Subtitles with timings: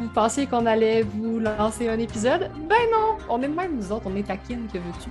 [0.00, 2.52] Vous pensiez qu'on allait vous lancer un épisode?
[2.68, 3.18] Ben non!
[3.28, 5.10] On est même nous autres, on est taquine, que veux-tu?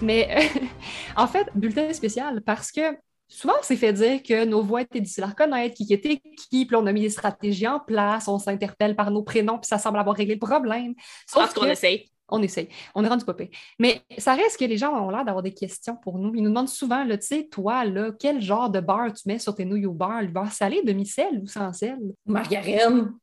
[0.00, 0.28] Mais
[1.16, 5.00] en fait, bulletin spécial parce que souvent on s'est fait dire que nos voix étaient
[5.00, 6.20] difficiles à reconnaître, qui était
[6.50, 9.66] qui, puis on a mis des stratégies en place, on s'interpelle par nos prénoms, puis
[9.66, 10.94] ça semble avoir réglé le problème.
[11.26, 12.08] Sauf qu'on essaye.
[12.28, 12.68] On essaye.
[12.94, 13.50] On est rendu popé.
[13.80, 16.32] Mais ça reste que les gens ont l'air d'avoir des questions pour nous.
[16.36, 19.54] Ils nous demandent souvent, tu sais, toi, là, quel genre de beurre tu mets sur
[19.56, 20.22] tes nouilles au beurre?
[20.22, 21.98] Le beurre salé, demi-sel ou sans sel?
[22.24, 23.14] Margarine.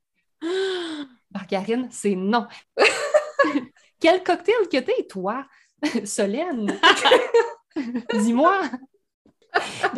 [1.31, 2.47] Margarine, c'est non.
[3.99, 5.45] Quel cocktail que t'es, toi,
[6.05, 6.79] Solène?
[8.13, 8.61] Dis-moi.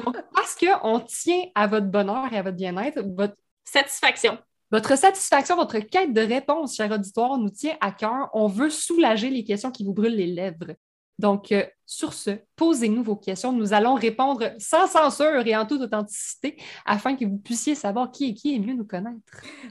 [0.04, 4.38] Donc, parce qu'on tient à votre bonheur et à votre bien-être, votre satisfaction.
[4.72, 8.30] Votre satisfaction, votre quête de réponse, cher auditoire, nous tient à cœur.
[8.34, 10.76] On veut soulager les questions qui vous brûlent les lèvres.
[11.20, 13.52] Donc, euh, sur ce, posez-nous vos questions.
[13.52, 18.30] Nous allons répondre sans censure et en toute authenticité afin que vous puissiez savoir qui
[18.30, 19.20] est qui et mieux nous connaître.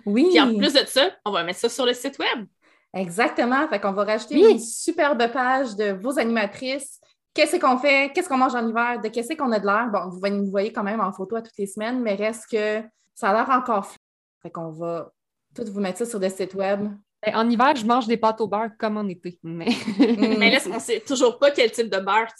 [0.06, 0.30] Oui.
[0.34, 2.46] Et en plus de ça, on va mettre ça sur le site web.
[2.94, 3.68] Exactement.
[3.68, 7.00] Fait qu'on va rajouter une superbe page de vos animatrices.
[7.34, 8.10] Qu'est-ce qu'on fait?
[8.14, 9.00] Qu'est-ce qu'on mange en hiver?
[9.02, 9.90] De qu'est-ce qu'on a de l'air?
[9.92, 12.82] Bon, vous nous voyez quand même en photo à toutes les semaines, mais reste que
[13.14, 13.98] ça a l'air encore flou.
[14.42, 15.12] Fait qu'on va
[15.54, 16.88] tout vous mettre ça sur le site web.
[17.26, 19.36] Ben, en hiver, je mange des pâtes au beurre comme en été.
[19.42, 19.66] Mais,
[20.38, 22.32] mais là, on sait toujours pas quel type de beurre.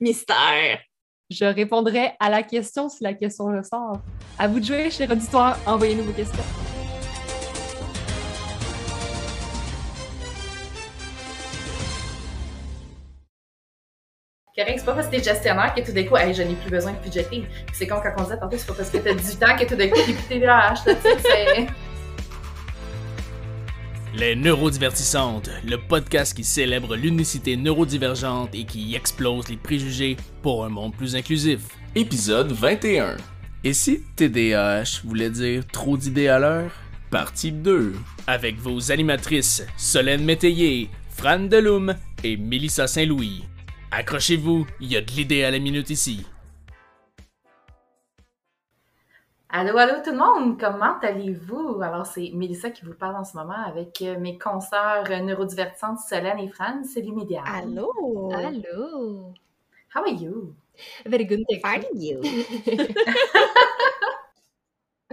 [0.00, 0.80] Mystère.
[1.28, 3.98] Je répondrai à la question si la question le sort.
[4.38, 5.58] À vous de jouer, cher auditoire.
[5.66, 6.42] Envoyez-nous vos questions.
[14.56, 16.70] Correct, c'est pas parce que t'es gestionnaire que tout d'un coup, hey, je n'ai plus
[16.70, 17.46] besoin de budgeter.
[17.74, 19.76] C'est comme quand on disait tantôt, c'est pas parce que t'as 18 ans que tout
[19.76, 21.66] d'un coup, t'es plus TDAH, c'est.
[24.14, 30.68] Les Neurodivertissantes, le podcast qui célèbre l'unicité neurodivergente et qui explose les préjugés pour un
[30.68, 31.60] monde plus inclusif.
[31.94, 33.16] Épisode 21.
[33.64, 36.72] Et si TDAH voulait dire trop d'idées à l'heure?
[37.10, 37.94] Partie 2.
[38.26, 43.44] Avec vos animatrices Solène Métayer, Fran Deloum et Mélissa Saint-Louis.
[43.92, 46.26] Accrochez-vous, il y a de l'idée à la minute ici.
[49.54, 51.82] Allô, allô tout le monde, comment allez-vous?
[51.82, 56.38] Alors, c'est Mélissa qui vous parle en ce moment avec euh, mes consoeurs neurodivertissantes Solène
[56.38, 56.82] et Fran.
[56.84, 57.42] Salut Média.
[57.44, 57.92] Allô?
[58.32, 59.34] Allô?
[59.94, 60.54] How are you?
[61.04, 62.22] Very good, thank you.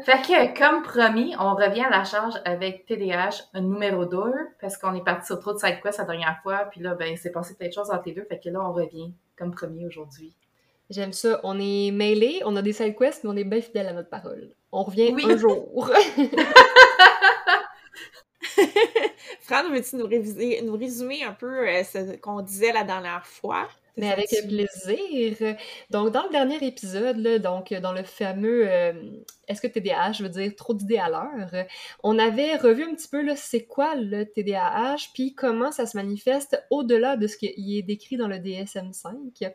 [0.05, 4.21] Fait que, comme promis, on revient à la charge avec TDH numéro 2,
[4.61, 7.31] parce qu'on est parti sur trop de sidequests la dernière fois, puis là, ben, c'est
[7.31, 10.33] passé plein de choses entre les deux, fait que là, on revient comme premier aujourd'hui.
[10.89, 11.39] J'aime ça.
[11.43, 14.49] On est mêlés, on a des sidequests, mais on est bien fidèles à notre parole.
[14.71, 15.91] On revient un jour.
[19.41, 23.67] Fran, veux-tu nous, nous résumer un peu euh, ce qu'on disait la dernière fois?
[23.99, 25.55] Mais avec plaisir.
[25.89, 28.93] Donc, dans le dernier épisode, donc dans le fameux euh,
[29.47, 31.65] Est-ce que TDAH veut dire trop d'idées à l'heure
[32.03, 36.63] On avait revu un petit peu c'est quoi le TDAH, puis comment ça se manifeste
[36.69, 39.51] au-delà de ce qui est décrit dans le DSM-5.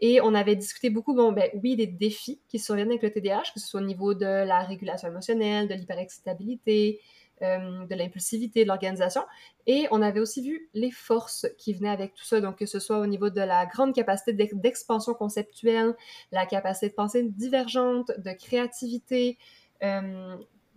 [0.00, 3.52] Et on avait discuté beaucoup, bon, ben oui, des défis qui surviennent avec le TDAH,
[3.54, 7.00] que ce soit au niveau de la régulation émotionnelle, de l'hyperexcitabilité,
[7.42, 9.22] euh, de l'impulsivité, de l'organisation.
[9.66, 12.78] Et on avait aussi vu les forces qui venaient avec tout ça, donc que ce
[12.78, 15.94] soit au niveau de la grande capacité d'expansion conceptuelle,
[16.32, 19.38] la capacité de pensée divergente, de créativité.
[19.82, 20.36] Euh,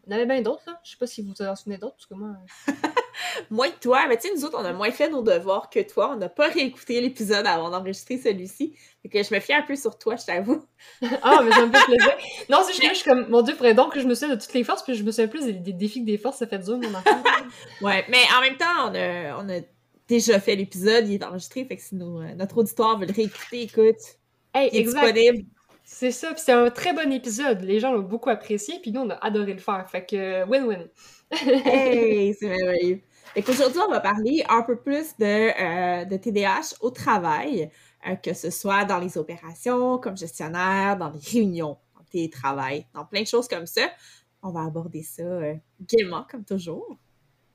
[0.09, 0.79] avait bien d'autres, là.
[0.84, 2.35] Je sais pas si vous en souvenez d'autres, parce que moi...
[3.50, 4.07] Moins que toi.
[4.07, 6.12] Mais tu sais, nous autres, on a moins fait nos devoirs que toi.
[6.13, 8.75] On n'a pas réécouté l'épisode avant d'enregistrer celui-ci.
[9.01, 10.63] Fait que je me fie un peu sur toi, je t'avoue.
[11.22, 12.18] ah, mais un peu plaisir.
[12.50, 14.38] Non, c'est juste que je suis comme, mon Dieu, faudrait donc que je me souvienne
[14.38, 16.47] de toutes les forces, puis je me souviens plus des, défis que des forces, ça
[16.47, 17.23] fait dur, mon enfant.
[17.81, 19.62] ouais, mais en même temps, on a, on a
[20.07, 23.63] déjà fait l'épisode, il est enregistré, fait que si euh, notre auditoire veut le réécouter,
[23.63, 24.02] écoute,
[24.53, 25.46] hey, il est disponible.
[25.85, 27.62] C'est ça, puis c'est un très bon épisode.
[27.62, 29.85] Les gens l'ont beaucoup apprécié, puis nous, on a adoré le faire.
[29.90, 30.88] Fait que win-win.
[31.41, 33.01] Hey, c'est merveilleux.
[33.49, 37.72] Aujourd'hui, on va parler un peu plus de, euh, de TDAH au travail,
[38.08, 43.05] euh, que ce soit dans les opérations, comme gestionnaire, dans les réunions, en télétravail, dans
[43.05, 43.90] plein de choses comme ça.
[44.43, 46.97] On va aborder ça euh, gaiement, comme toujours.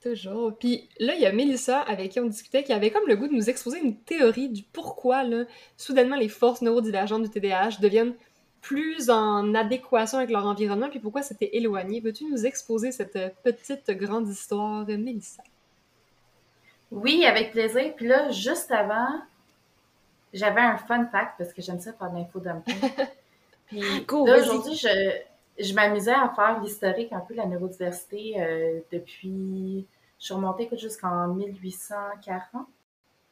[0.01, 0.57] Toujours.
[0.59, 3.29] Puis là, il y a Mélissa avec qui on discutait qui avait comme le goût
[3.29, 5.45] de nous exposer une théorie du pourquoi, là,
[5.77, 8.15] soudainement, les forces neurodivergentes du TDAH deviennent
[8.69, 12.01] plus en adéquation avec leur environnement, puis pourquoi c'était éloigné.
[12.01, 15.43] Veux-tu nous exposer cette petite grande histoire, Mélissa?
[16.93, 17.95] Oui, avec plaisir.
[17.97, 19.23] Puis là, juste avant,
[20.35, 22.75] j'avais un fun fact parce que j'aime ça faire de l'infodumping.
[23.69, 25.19] Puis là, aujourd'hui, je,
[25.59, 29.87] je m'amusais à faire l'historique un peu de la neurodiversité euh, depuis.
[30.19, 32.67] Je suis remontée jusqu'en 1840.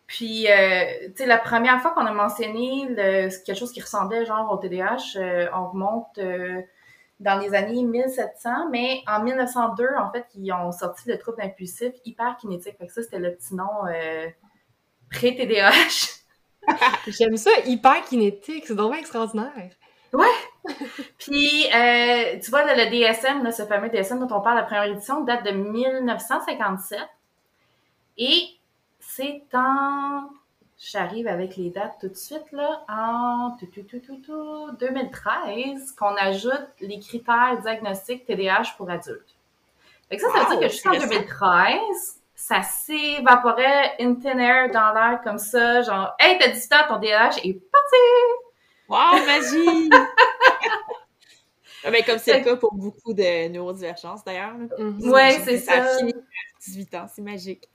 [0.07, 4.25] Puis, euh, tu sais, la première fois qu'on a mentionné le, quelque chose qui ressemblait
[4.25, 6.19] genre au TDAH, euh, on remonte
[7.21, 11.93] dans les années 1700, mais en 1902, en fait, ils ont sorti le trouble impulsif
[12.05, 12.77] hyperkinétique.
[12.79, 14.29] Fait que ça, c'était le petit nom euh,
[15.11, 16.23] pré-TDAH.
[17.07, 19.71] J'aime ça, hyperkinétique, c'est vraiment extraordinaire.
[20.13, 20.27] Ouais!
[21.19, 24.85] Puis, euh, tu vois, le, DSM, là, ce fameux DSM dont on parle, la première
[24.85, 26.99] édition, date de 1957.
[28.19, 28.56] Et
[29.17, 30.29] c'est en
[30.79, 33.57] J'arrive avec les dates tout de suite, là, en
[34.79, 39.39] 2013, qu'on ajoute les critères diagnostiques TDAH pour adultes.
[40.11, 44.93] Fait que ça, ça veut dire que jusqu'en 2013, ça s'évaporait in thin air dans
[44.93, 47.97] l'air comme ça, genre, hey, t'as dit ça, ton TDAH est parti!
[48.91, 49.89] Wow, magie!
[51.91, 54.53] Mais comme c'est le cas pour beaucoup de neurodivergences d'ailleurs.
[54.79, 55.09] Mm-hmm.
[55.09, 55.87] Ouais, c'est ça.
[55.87, 57.71] Ça finit à 18 ans, c'est magique.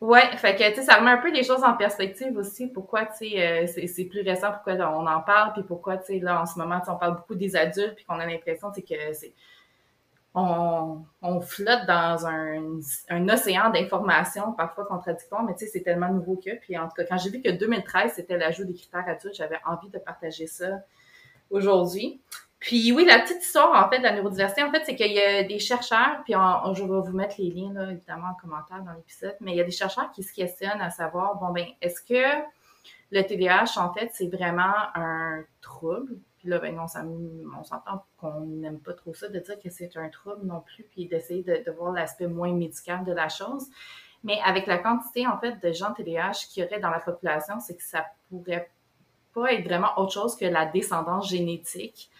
[0.00, 2.68] Ouais, fait que, tu ça remet un peu les choses en perspective aussi.
[2.68, 6.40] Pourquoi, tu euh, c'est plus récent, pourquoi on en parle, puis pourquoi, tu sais, là,
[6.40, 9.32] en ce moment, on parle beaucoup des adultes, puis qu'on a l'impression, c'est que c'est...
[10.34, 12.78] On, on, flotte dans un,
[13.08, 16.54] un océan d'informations, parfois contradictoires, mais tu c'est tellement nouveau que.
[16.60, 19.58] Puis en tout cas, quand j'ai vu que 2013, c'était l'ajout des critères adultes, j'avais
[19.66, 20.66] envie de partager ça
[21.50, 22.20] aujourd'hui.
[22.60, 25.20] Puis oui, la petite histoire en fait de la neurodiversité, en fait, c'est qu'il y
[25.20, 28.92] a des chercheurs, puis je vais vous mettre les liens là, évidemment en commentaire dans
[28.92, 32.02] l'épisode, mais il y a des chercheurs qui se questionnent à savoir, bon ben, est-ce
[32.02, 32.42] que
[33.10, 36.16] le TDAH, en fait, c'est vraiment un trouble?
[36.38, 39.96] Puis là, ben non, on s'entend qu'on n'aime pas trop ça de dire que c'est
[39.96, 43.66] un trouble non plus, puis d'essayer de, de voir l'aspect moins médical de la chose.
[44.24, 47.60] Mais avec la quantité, en fait, de gens TDAH qu'il y aurait dans la population,
[47.60, 48.68] c'est que ça pourrait
[49.32, 52.10] pas être vraiment autre chose que la descendance génétique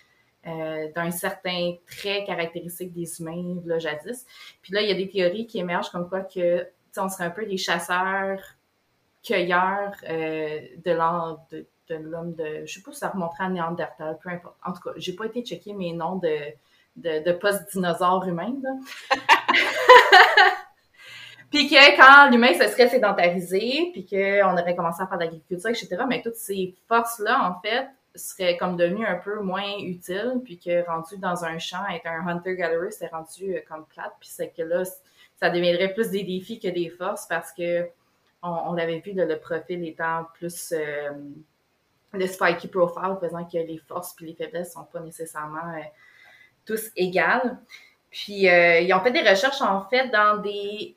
[0.46, 4.24] euh, d'un certain trait caractéristique des humains, là, jadis.
[4.62, 7.30] Puis là, il y a des théories qui émergent comme quoi que, on serait un
[7.30, 8.40] peu des chasseurs,
[9.22, 14.18] cueilleurs euh, de l'homme de, de de, je sais pas si ça remonterait à Néandertal,
[14.22, 14.56] peu importe.
[14.64, 18.54] En tout cas, j'ai pas été checker mes noms de, post-dinosaures humains,
[21.50, 25.70] puis que quand l'humain se serait sédentarisé, puis qu'on aurait commencé à faire de l'agriculture,
[25.70, 30.58] etc., mais toutes ces forces-là, en fait, serait comme devenu un peu moins utile, puis
[30.58, 34.48] que rendu dans un champ, être un hunter-gatherer, c'est rendu euh, comme plate, puis c'est
[34.54, 34.82] que là,
[35.36, 37.88] ça deviendrait plus des défis que des forces parce que
[38.40, 41.10] on, l'avait vu, le profil étant plus euh,
[42.12, 45.82] le spiky profile, faisant que les forces puis les faiblesses sont pas nécessairement euh,
[46.64, 47.58] tous égales.
[48.10, 50.94] Puis ils ont fait des recherches en fait dans des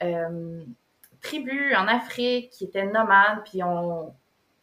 [1.19, 4.13] tribus en Afrique qui étaient nomades, puis ont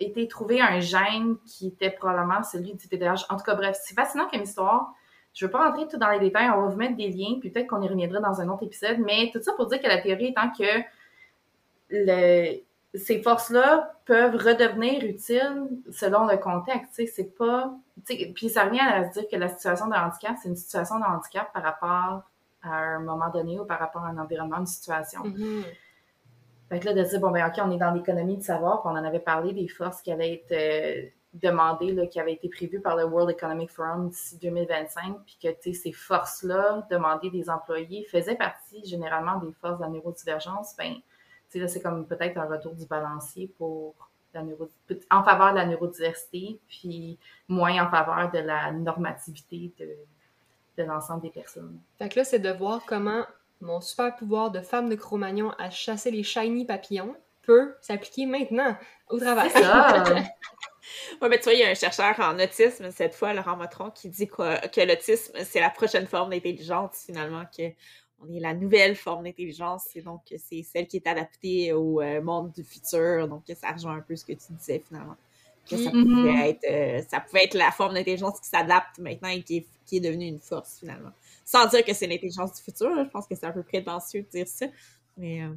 [0.00, 3.26] été trouvé un gène qui était probablement celui du TDAH.
[3.30, 4.94] En tout cas, bref, c'est fascinant comme histoire.
[5.34, 7.38] Je ne veux pas rentrer tout dans les détails, on va vous mettre des liens,
[7.40, 9.86] puis peut-être qu'on y reviendra dans un autre épisode, mais tout ça pour dire que
[9.86, 10.82] la théorie étant que
[12.94, 17.02] ces forces-là peuvent redevenir utiles selon le contexte.
[17.14, 17.74] C'est pas.
[18.34, 21.04] Puis ça revient à se dire que la situation de handicap, c'est une situation de
[21.04, 22.22] handicap par rapport
[22.62, 25.22] à un moment donné ou par rapport à un environnement, une situation.
[25.22, 25.64] Mm-hmm.
[26.68, 28.90] Fait que là, de dire, bon, ben, OK, on est dans l'économie de savoir, puis
[28.92, 32.48] on en avait parlé des forces qui allaient être euh, demandées, là, qui avaient été
[32.48, 37.30] prévues par le World Economic Forum d'ici 2025, puis que, tu sais, ces forces-là, demandées
[37.30, 40.74] des employés, faisaient partie généralement des forces de la neurodivergence.
[40.76, 41.02] Ben, tu
[41.48, 43.94] sais, là, c'est comme peut-être un retour du balancier pour
[44.34, 44.68] la neuro...
[45.10, 49.96] en faveur de la neurodiversité, puis moins en faveur de la normativité de,
[50.76, 51.80] de l'ensemble des personnes.
[51.98, 53.24] Fait que là, c'est de voir comment
[53.60, 58.76] mon super pouvoir de femme de Cro-Magnon à chasser les shiny papillons peut s'appliquer maintenant
[59.08, 59.50] au travail.
[59.50, 60.04] Ça!
[61.20, 63.90] Oui, mais tu vois, il y a un chercheur en autisme, cette fois, Laurent Motron,
[63.90, 67.72] qui dit que l'autisme, c'est la prochaine forme d'intelligence, finalement, que
[68.20, 72.20] on est la nouvelle forme d'intelligence, et donc c'est celle qui est adaptée au euh,
[72.20, 75.16] monde du futur, donc ça rejoint un peu ce que tu disais, finalement.
[75.68, 76.14] Que ça, mm-hmm.
[76.14, 79.66] pouvait être, euh, ça pouvait être la forme d'intelligence qui s'adapte maintenant et qui est,
[79.86, 81.10] qui est devenue une force, finalement.
[81.44, 84.28] Sans dire que c'est l'intelligence du futur, je pense que c'est un peu prétentieux de
[84.28, 84.66] dire ça.
[85.18, 85.48] Mais, euh,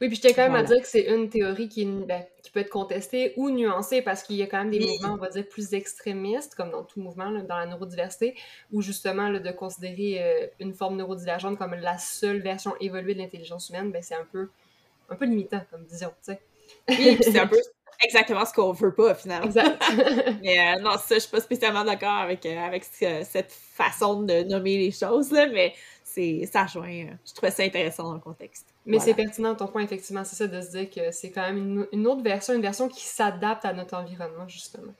[0.00, 2.50] oui, puis je tiens quand même à dire que c'est une théorie qui, ben, qui,
[2.50, 5.28] peut être contestée ou nuancée parce qu'il y a quand même des mouvements, on va
[5.28, 8.34] dire, plus extrémistes, comme dans tout mouvement, dans la neurodiversité,
[8.72, 13.68] ou justement de considérer euh, une forme neurodivergente comme la seule version évoluée de l'intelligence
[13.68, 14.48] humaine, ben, c'est un peu,
[15.10, 16.40] un peu limitant comme vision, tu sais.
[16.88, 17.58] Oui, puis c'est un peu
[18.02, 19.46] exactement ce qu'on veut pas, finalement.
[19.46, 19.82] Exact.
[20.42, 24.42] Mais euh, non, ça, je suis pas spécialement d'accord avec, euh, avec cette façon de
[24.44, 26.88] nommer les choses, là, mais c'est ça rejoint.
[26.88, 28.66] Euh, je trouvais ça intéressant dans le contexte.
[28.86, 31.56] Mais c'est pertinent ton point, effectivement, c'est ça, de se dire que c'est quand même
[31.56, 34.92] une, une, autre version, une version qui s'adapte à notre environnement, justement.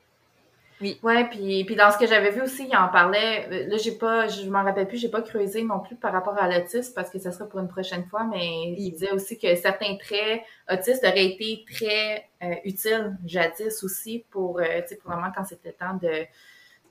[0.80, 0.98] Oui.
[1.02, 3.46] Ouais, puis, puis dans ce que j'avais vu aussi, il en parlait.
[3.50, 6.38] Euh, là, j'ai pas, je m'en rappelle plus, j'ai pas creusé non plus par rapport
[6.38, 9.54] à l'autisme parce que ça sera pour une prochaine fois, mais il disait aussi que
[9.56, 15.10] certains traits autistes auraient été très euh, utiles jadis aussi pour, euh, tu sais, pour
[15.10, 16.26] vraiment quand c'était temps de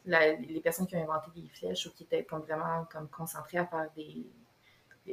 [0.06, 3.66] les personnes qui ont inventé des flèches ou qui étaient comme vraiment comme concentrées à
[3.66, 4.26] faire des,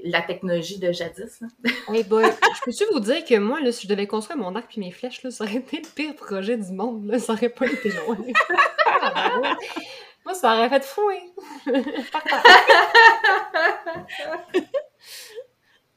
[0.04, 1.40] la technologie de jadis.
[1.40, 1.48] Là.
[1.88, 4.68] Hey boy, je peux-tu vous dire que moi, là, si je devais construire mon arc
[4.68, 7.06] puis mes flèches, là, ça aurait été le pire projet du monde.
[7.06, 7.18] Là.
[7.18, 8.16] Ça aurait pas été loin.
[10.24, 11.22] moi, ça aurait fait fouer.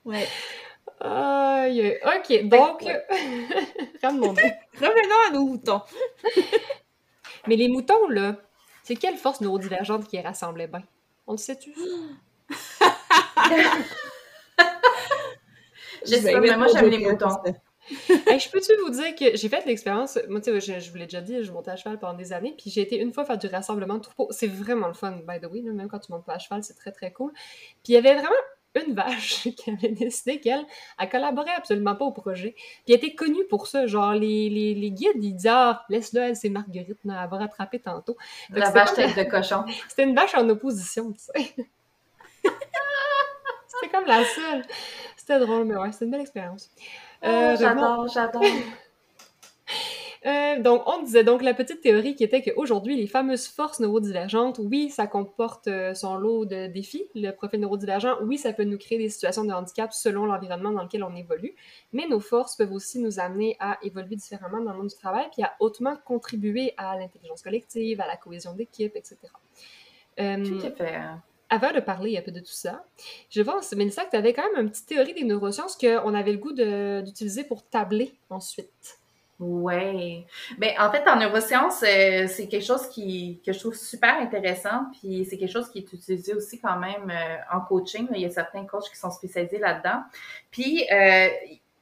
[0.05, 0.27] ouais.
[1.01, 2.81] Aïe, ok, donc,
[4.03, 5.81] Revenons à nos moutons.
[7.48, 8.36] Mais les moutons, là,
[8.84, 10.84] c'est quelle force neurodivergente qui les rassemblait bien?
[11.25, 11.74] On le sait-tu?
[16.05, 17.29] je sais pas, mais moi j'aime les moutons.
[17.89, 21.22] je peux-tu vous dire que j'ai fait l'expérience, moi tu sais, je, vous l'ai déjà
[21.22, 23.48] dit, je montais à cheval pendant des années, puis j'ai été une fois faire du
[23.48, 24.27] rassemblement de troupeaux.
[24.31, 26.75] C'est vraiment le fun, by the way, même quand tu montes pas à cheval, c'est
[26.75, 27.31] très très cool.
[27.84, 28.36] Puis il y avait vraiment
[28.75, 30.65] une vache qui avait décidé qu'elle
[31.00, 32.55] elle collaborait absolument pas au projet.
[32.86, 33.88] Puis elle était connue pour ça.
[33.88, 37.79] Genre, les, les, les guides, ils disaient Ah, laisse-le, elle, c'est Marguerite, elle va rattraper
[37.79, 38.17] tantôt.
[38.50, 39.65] la vache tête de cochon.
[39.89, 41.55] C'était une vache en opposition, tu sais.
[43.79, 44.63] C'était comme la seule.
[45.15, 46.69] C'était drôle, mais ouais, c'était une belle expérience.
[47.24, 48.43] Euh, j'adore, j'adore.
[50.25, 54.59] Euh, donc, on disait donc la petite théorie qui était qu'aujourd'hui, les fameuses forces neurodivergentes,
[54.59, 57.05] oui, ça comporte euh, son lot de défis.
[57.15, 60.83] Le profil neurodivergent, oui, ça peut nous créer des situations de handicap selon l'environnement dans
[60.83, 61.55] lequel on évolue,
[61.93, 65.27] mais nos forces peuvent aussi nous amener à évoluer différemment dans le monde du travail,
[65.31, 69.17] puis à hautement contribuer à l'intelligence collective, à la cohésion d'équipe, etc.
[70.19, 71.00] Euh, tout à fait.
[71.49, 72.83] Avant de parler un peu de tout ça,
[73.31, 76.33] je pense, Mélissa, que tu avais quand même une petite théorie des neurosciences qu'on avait
[76.33, 78.99] le goût d'utiliser pour tabler ensuite.
[79.39, 80.25] Oui.
[80.57, 84.87] Ben, en fait, en neurosciences, euh, c'est quelque chose qui, que je trouve super intéressant.
[84.99, 88.07] Puis c'est quelque chose qui est utilisé aussi quand même euh, en coaching.
[88.13, 90.03] Il y a certains coachs qui sont spécialisés là-dedans.
[90.51, 91.29] Puis, euh,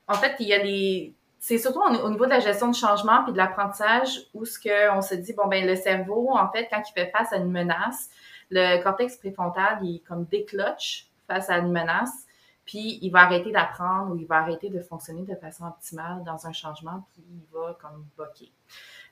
[0.08, 1.14] en fait, il y a les...
[1.40, 4.92] C'est surtout au, niveau de la gestion de changement puis de l'apprentissage où ce que
[4.96, 7.52] on se dit, bon, ben le cerveau, en fait, quand il fait face à une
[7.52, 8.10] menace,
[8.50, 12.28] le cortex préfrontal, il comme décloche face à une menace
[12.68, 16.46] puis il va arrêter d'apprendre ou il va arrêter de fonctionner de façon optimale dans
[16.46, 18.52] un changement, puis il va comme bloquer.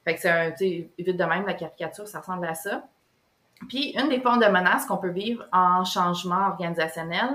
[0.03, 2.83] Fait que c'est un, tu vite de même, la caricature, ça ressemble à ça.
[3.69, 7.29] Puis une des formes de menaces qu'on peut vivre en changement organisationnel,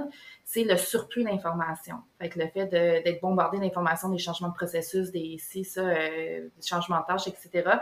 [0.44, 2.02] c'est le surplus d'informations.
[2.20, 6.48] Fait que le fait d'être bombardé d'informations, des changements de processus, des ici, ça, euh,
[6.54, 7.78] des changements de tâches, etc.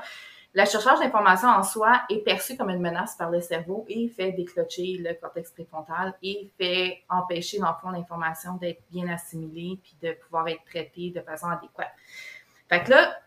[0.54, 4.32] La surcharge d'informations en soi est perçue comme une menace par le cerveau et fait
[4.32, 9.96] déclocher le cortex préfrontal et fait empêcher, dans le fond, l'information d'être bien assimilée puis
[10.02, 11.92] de pouvoir être traitée de façon adéquate.
[12.68, 13.18] Fait que là,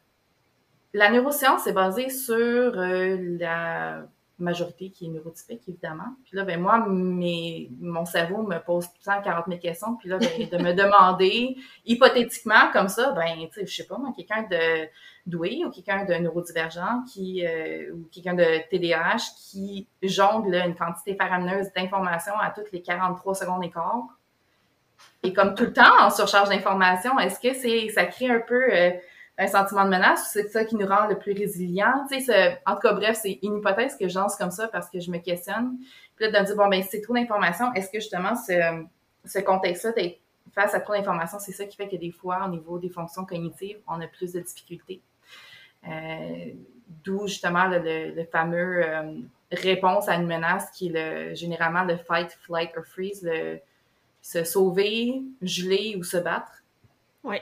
[0.94, 4.04] la neuroscience est basée sur euh, la
[4.42, 6.16] majorité qui est neurotypique, évidemment.
[6.24, 9.96] Puis là, ben moi, mes, mon cerveau me pose tout le temps 40 000 questions.
[9.96, 11.56] Puis là, ben, de me demander,
[11.86, 14.88] hypothétiquement, comme ça, ben, tu sais, je sais pas, moi, quelqu'un de
[15.26, 21.16] doué ou quelqu'un de neurodivergent qui, euh, ou quelqu'un de TDAH qui jongle une quantité
[21.16, 24.08] faramineuse d'informations à toutes les 43 secondes et quart.
[25.24, 28.62] Et comme tout le temps en surcharge d'informations, est-ce que c'est ça crée un peu
[28.74, 28.92] euh,
[29.38, 32.06] un sentiment de menace ou c'est ça qui nous rend le plus résilient?
[32.12, 35.00] Tu sais, en tout cas, bref, c'est une hypothèse que j'ance comme ça parce que
[35.00, 35.78] je me questionne.
[36.16, 38.84] Puis là, de me dire, bon, ben, c'est trop d'informations, est-ce que justement ce,
[39.26, 40.22] ce contexte-là d'être
[40.54, 43.26] face à trop d'informations, c'est ça qui fait que des fois, au niveau des fonctions
[43.26, 45.02] cognitives, on a plus de difficultés.
[45.88, 46.52] Euh,
[47.04, 49.20] d'où justement le, fameux euh,
[49.52, 50.92] réponse à une menace qui est
[51.30, 53.60] le, généralement le fight, flight or freeze, le
[54.22, 56.64] se sauver, geler ou se battre.
[57.24, 57.38] Oui.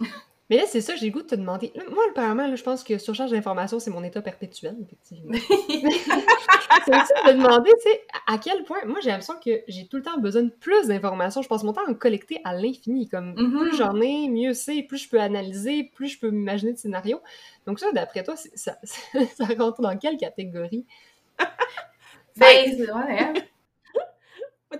[0.48, 1.72] Mais là, c'est ça, j'ai le goût de te demander.
[1.90, 5.32] Moi, apparemment, je pense que surcharge d'informations, c'est mon état perpétuel, effectivement.
[5.48, 8.84] c'est aussi de me demander, tu sais, à quel point.
[8.84, 11.42] Moi, j'ai l'impression que j'ai tout le temps besoin de plus d'informations.
[11.42, 13.08] Je passe mon temps à me collecter à l'infini.
[13.08, 13.76] Comme plus mm-hmm.
[13.76, 17.20] j'en ai, mieux c'est, plus je peux analyser, plus je peux m'imaginer de scénarios.
[17.66, 20.86] Donc, ça, d'après toi, ça, ça, rentre dans quelle catégorie?
[22.36, 23.34] ben, ouais, hein?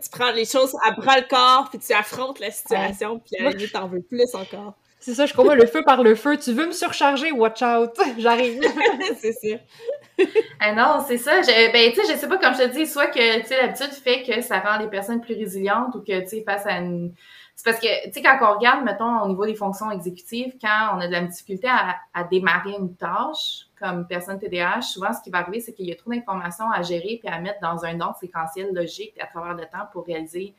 [0.00, 3.44] tu prends les choses à bras le corps, puis tu affrontes la situation, puis à
[3.44, 4.76] la limite, t'en veux plus encore.
[5.06, 6.36] C'est ça, je comprends le feu par le feu.
[6.36, 7.30] Tu veux me surcharger?
[7.30, 7.92] Watch out!
[8.18, 8.60] J'arrive.
[9.20, 10.26] c'est ça.
[10.58, 11.42] ah non, c'est ça.
[11.42, 13.56] Je, ben, tu sais, je sais pas, comme je te dis, soit que, tu sais,
[13.56, 16.78] l'habitude fait que ça rend les personnes plus résilientes ou que, tu sais, face à
[16.78, 17.14] une...
[17.54, 20.96] C'est parce que, tu sais, quand on regarde, mettons, au niveau des fonctions exécutives, quand
[20.96, 25.22] on a de la difficulté à, à démarrer une tâche, comme personne TDAH, souvent, ce
[25.22, 27.84] qui va arriver, c'est qu'il y a trop d'informations à gérer puis à mettre dans
[27.84, 30.52] un ordre séquentiel logique à travers le temps pour réaliser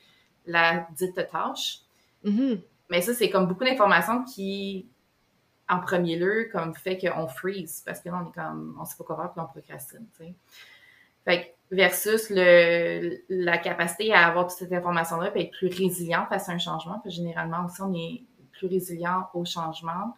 [0.45, 1.79] la dite tâche.
[2.23, 2.59] Mm-hmm.
[2.89, 4.87] Mais ça, c'est comme beaucoup d'informations qui,
[5.69, 8.95] en premier lieu, comme fait qu'on freeze parce que là, on est comme, on sait
[8.97, 10.05] pas quoi faire puis on procrastine.
[11.25, 16.49] Fait versus le, la capacité à avoir toute cette information-là et être plus résilient face
[16.49, 17.01] à un changement.
[17.05, 20.15] généralement aussi, on est plus résilient au changement.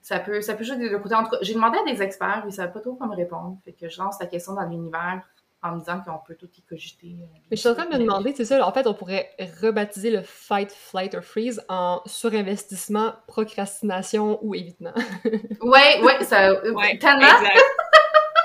[0.00, 1.14] Ça peut, ça peut jouer de côté.
[1.14, 3.16] En tout cas, j'ai demandé à des experts, ils ne savaient pas trop comment me
[3.16, 3.58] répondre.
[3.64, 5.22] Fait que je lance la question dans l'univers
[5.62, 7.16] en me disant qu'on peut tout y cogiter.
[7.20, 9.30] Euh, mais je suis en train de me demander, c'est ça, en fait, on pourrait
[9.60, 14.92] rebaptiser le fight, flight or freeze en surinvestissement, procrastination ou évitement.
[15.60, 16.52] Oui, oui, ça.
[16.72, 17.26] Ouais, tellement.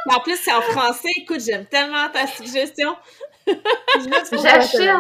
[0.10, 1.10] en plus, c'est en français.
[1.18, 2.96] Écoute, j'aime tellement ta suggestion.
[4.32, 4.96] J'achète!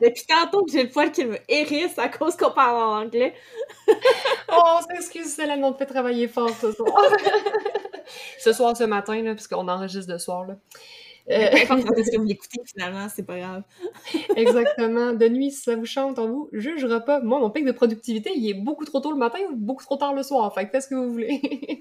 [0.00, 3.34] Depuis tantôt que j'ai le poil qui me hérisse à cause qu'on parle en anglais.
[4.48, 7.02] Oh, on s'excuse, c'est la on te fait travailler fort ce soir.
[8.38, 10.46] ce soir, ce matin, là, puisqu'on enregistre de soir.
[10.46, 10.54] Là.
[11.30, 11.50] Euh...
[11.68, 11.76] Quand
[12.16, 13.62] vous l'écoutez, finalement, c'est pas grave.
[14.36, 15.12] Exactement.
[15.12, 17.20] De nuit, si ça vous chante, on vous jugera pas.
[17.20, 19.96] Moi, mon pic de productivité, il est beaucoup trop tôt le matin ou beaucoup trop
[19.96, 20.52] tard le soir.
[20.54, 21.80] Fait que faites ce que vous voulez.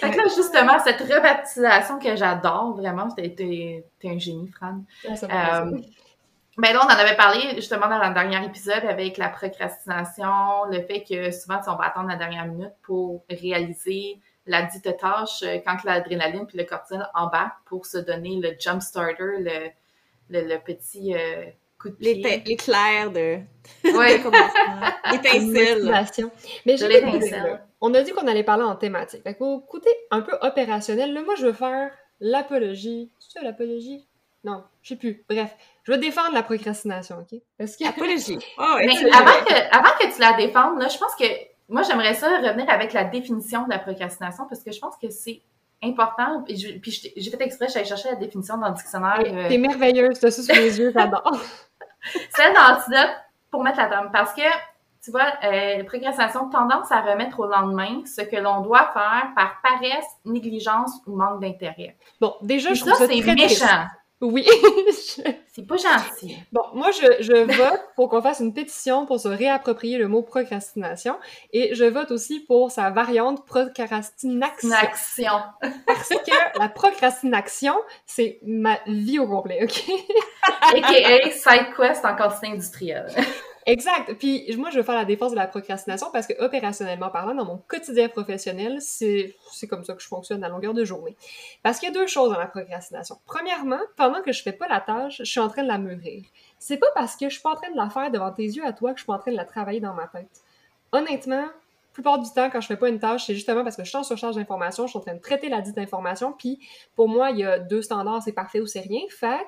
[0.00, 4.82] Fait que là, justement, cette rebaptisation que j'adore vraiment, t'es un génie, Fran.
[5.04, 5.78] euh,
[6.60, 10.82] ben là, on en avait parlé justement dans le dernier épisode avec la procrastination, le
[10.82, 15.58] fait que souvent, on va attendre la dernière minute pour réaliser la dite tâche euh,
[15.64, 19.70] quand l'adrénaline puis le cortisol embarquent pour se donner le jump starter, le,
[20.30, 21.44] le, petit euh,
[21.78, 22.42] coup de pied.
[22.46, 23.38] L'éclair de...
[23.84, 23.92] Oui.
[25.12, 26.04] L'étincelle.
[26.66, 29.22] Mais je on a dit qu'on allait parler en thématique.
[29.22, 31.90] Fait qu'au côté un peu opérationnel, là, moi, je veux faire
[32.20, 33.10] l'apologie.
[33.18, 34.06] C'est ça, l'apologie?
[34.44, 35.24] Non, je sais plus.
[35.28, 35.54] Bref,
[35.84, 37.38] je veux défendre la procrastination, OK?
[37.58, 37.86] Est-ce que...
[37.86, 38.38] Apologie.
[38.58, 41.24] Oh, Mais avant que, avant que tu la défendes, là, je pense que
[41.68, 45.10] moi, j'aimerais ça revenir avec la définition de la procrastination parce que je pense que
[45.10, 45.42] c'est
[45.82, 46.42] important.
[46.42, 49.22] Puis, j'ai fait exprès, j'allais chercher la définition dans le dictionnaire.
[49.24, 49.48] Euh...
[49.48, 51.32] T'es merveilleuse, t'as ça sous les yeux, j'adore.
[52.30, 53.14] C'est d'antidote
[53.50, 54.10] pour mettre la table.
[54.12, 54.42] Parce que
[55.02, 59.60] tu vois, euh, procrastination, tendance à remettre au lendemain ce que l'on doit faire par
[59.62, 61.96] paresse, négligence ou manque d'intérêt.
[62.20, 63.86] Bon, déjà, je trouve ça, c'est méchant.
[64.20, 64.46] Oui.
[65.52, 66.36] c'est pas gentil.
[66.52, 70.22] Bon, moi, je, je vote pour qu'on fasse une pétition pour se réapproprier le mot
[70.22, 71.16] procrastination
[71.52, 74.68] et je vote aussi pour sa variante procrastination.
[75.86, 79.90] Parce que la procrastination, c'est ma vie au complet, OK?
[80.74, 81.30] A.K.A.
[81.30, 83.06] side quest en quantité industrielle.
[83.70, 84.14] Exact.
[84.14, 87.44] Puis moi, je veux faire la défense de la procrastination parce que opérationnellement parlant, dans
[87.44, 89.34] mon quotidien professionnel, c'est
[89.68, 91.16] comme ça que je fonctionne à longueur de journée.
[91.62, 93.18] Parce qu'il y a deux choses dans la procrastination.
[93.26, 96.24] Premièrement, pendant que je fais pas la tâche, je suis en train de la mûrir.
[96.58, 98.66] C'est pas parce que je suis pas en train de la faire devant tes yeux
[98.66, 100.42] à toi que je suis pas en train de la travailler dans ma tête.
[100.90, 103.84] Honnêtement, la plupart du temps, quand je fais pas une tâche, c'est justement parce que
[103.84, 106.58] je suis en surcharge d'informations, je suis en train de traiter la dite information, puis
[106.96, 109.02] pour moi, il y a deux standards, c'est parfait ou c'est rien.
[109.10, 109.46] Fac,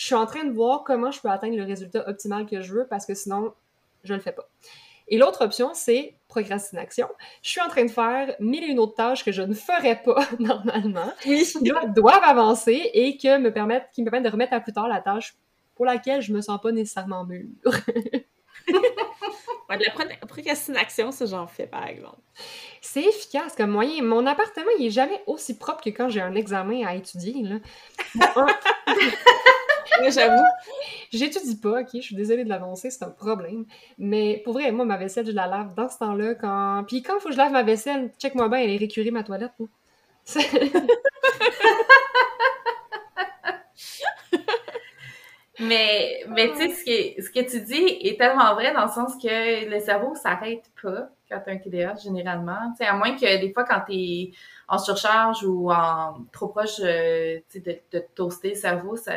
[0.00, 2.72] je suis en train de voir comment je peux atteindre le résultat optimal que je
[2.72, 3.52] veux parce que sinon,
[4.02, 4.48] je le fais pas.
[5.08, 7.06] Et l'autre option, c'est procrastination.
[7.42, 10.00] Je suis en train de faire mille et une autres tâches que je ne ferais
[10.02, 11.44] pas normalement, oui.
[11.44, 14.88] qui doivent avancer et que me permettent, qui me permettent de remettre à plus tard
[14.88, 15.36] la tâche
[15.74, 17.50] pour laquelle je me sens pas nécessairement mûre.
[17.66, 17.74] ouais,
[19.76, 19.92] de la
[20.26, 22.22] procrastination, ça j'en fais par exemple.
[22.80, 24.02] C'est efficace comme moyen.
[24.02, 27.34] Mon appartement, il est jamais aussi propre que quand j'ai un examen à étudier.
[27.42, 27.56] Là.
[30.08, 30.44] j'avoue.
[31.12, 31.88] J'étudie pas, ok?
[31.94, 33.64] Je suis désolée de l'annoncer, c'est un problème.
[33.98, 36.34] Mais pour vrai, moi, ma vaisselle, je la lave dans ce temps-là.
[36.34, 36.84] Quand...
[36.86, 39.22] Puis quand il faut que je lave ma vaisselle, check-moi bien, elle est récurée, ma
[39.22, 39.52] toilette.
[45.58, 48.90] mais mais tu sais, ce, que, ce que tu dis est tellement vrai dans le
[48.90, 52.74] sens que le cerveau s'arrête pas quand tu as un TDAH, généralement.
[52.80, 54.30] à moins que des fois, quand tu es
[54.68, 59.14] en surcharge ou en trop proche euh, de, de toaster le cerveau, ça,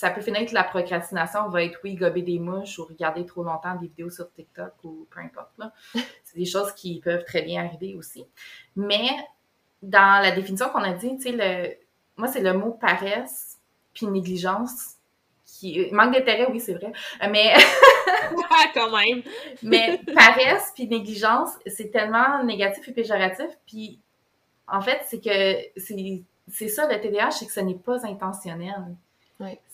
[0.00, 3.42] ça peut finir que la procrastination va être, oui, gober des mouches ou regarder trop
[3.42, 5.50] longtemps des vidéos sur TikTok ou peu importe.
[6.24, 8.24] C'est des choses qui peuvent très bien arriver aussi.
[8.76, 9.10] Mais
[9.82, 11.74] dans la définition qu'on a dit, tu sais, le,
[12.16, 13.58] moi, c'est le mot paresse
[13.92, 14.94] puis négligence
[15.44, 16.92] qui manque d'intérêt, oui, c'est vrai,
[17.30, 17.52] mais
[18.72, 19.22] quand même.
[19.62, 23.50] mais paresse puis négligence, c'est tellement négatif et péjoratif.
[23.66, 24.00] Puis
[24.66, 25.80] en fait, c'est que
[26.48, 28.96] c'est ça le TDAH, c'est que ce n'est pas intentionnel.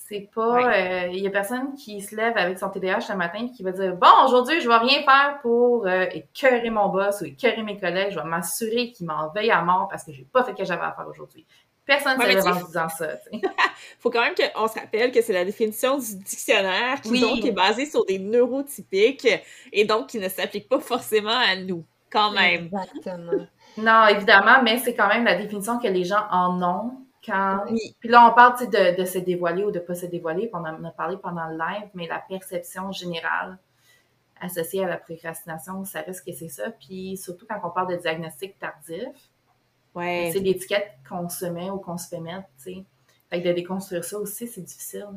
[0.09, 0.61] C'est pas.
[0.61, 3.65] Il euh, y a personne qui se lève avec son TDAH le matin et qui
[3.65, 7.63] va dire Bon, aujourd'hui, je vais rien faire pour euh, écœurer mon boss ou écœurer
[7.63, 8.11] mes collègues.
[8.13, 10.65] Je vais m'assurer qu'ils m'en veillent à mort parce que j'ai pas fait ce que
[10.65, 11.45] j'avais à faire aujourd'hui.
[11.85, 13.09] Personne ne se lève en disant ça.
[13.33, 13.41] Il
[13.99, 17.53] faut quand même qu'on se rappelle que c'est la définition du dictionnaire qui donc est
[17.53, 19.29] basée sur des neurotypiques
[19.73, 22.67] et donc qui ne s'applique pas forcément à nous, quand même.
[22.67, 23.47] Exactement.
[23.79, 27.06] non, évidemment, mais c'est quand même la définition que les gens en ont
[27.99, 30.85] puis là, on parle de, de se dévoiler ou de pas se dévoiler, on en
[30.85, 33.59] a parlé pendant le live, mais la perception générale
[34.41, 36.71] associée à la procrastination, ça risque que c'est ça.
[36.71, 39.09] Puis surtout quand on parle de diagnostic tardif,
[39.95, 40.31] ouais.
[40.33, 42.85] c'est l'étiquette qu'on se met ou qu'on se fait mettre, tu sais.
[43.31, 45.09] Fait que de déconstruire ça aussi, c'est difficile.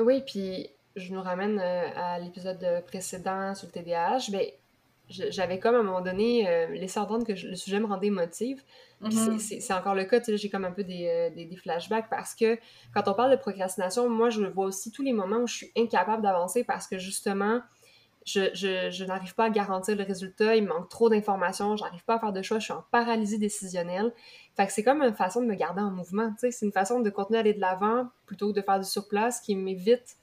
[0.00, 4.30] Oui, puis je nous ramène euh, à l'épisode précédent sur le TDAH.
[4.32, 4.46] Ben,
[5.12, 8.62] j'avais comme à un moment donné euh, laissé entendre que le sujet me rendait émotive.
[9.02, 9.60] Mm-hmm.
[9.60, 12.58] C'est encore le cas, j'ai comme un peu des, des, flashbacks parce que
[12.94, 15.72] quand on parle de procrastination, moi je vois aussi tous les moments où je suis
[15.76, 17.60] incapable d'avancer parce que justement,
[18.24, 22.18] je, n'arrive pas à garantir le résultat, il me manque trop d'informations, j'arrive pas à
[22.20, 24.12] faire de choix, je suis en paralysie décisionnelle.
[24.56, 27.10] Fait que c'est comme une façon de me garder en mouvement, c'est une façon de
[27.10, 30.16] continuer à aller de l'avant plutôt que de faire du surplace qui m'évite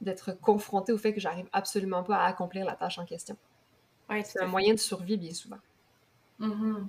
[0.00, 3.36] d'être confrontée au fait que j'arrive absolument pas à accomplir la tâche en question.
[4.24, 5.58] C'est un moyen de survie bien souvent.
[6.40, 6.86] Mm-hmm.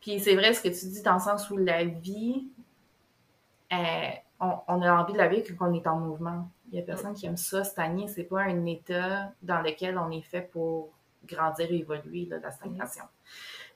[0.00, 2.46] Puis c'est vrai ce que tu dis dans le sens où la vie,
[3.72, 6.48] euh, on, a envie de la vivre quand on est en mouvement.
[6.70, 8.08] Il y a personne qui aime ça, stagner.
[8.08, 10.90] C'est pas un état dans lequel on est fait pour
[11.24, 13.04] grandir et évoluer, là, la stagnation.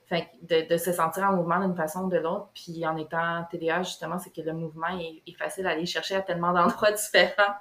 [0.05, 3.83] Fait de, se sentir en mouvement d'une façon ou de l'autre, puis en étant TDA,
[3.83, 7.55] justement, c'est que le mouvement est, facile à aller chercher à tellement d'endroits différents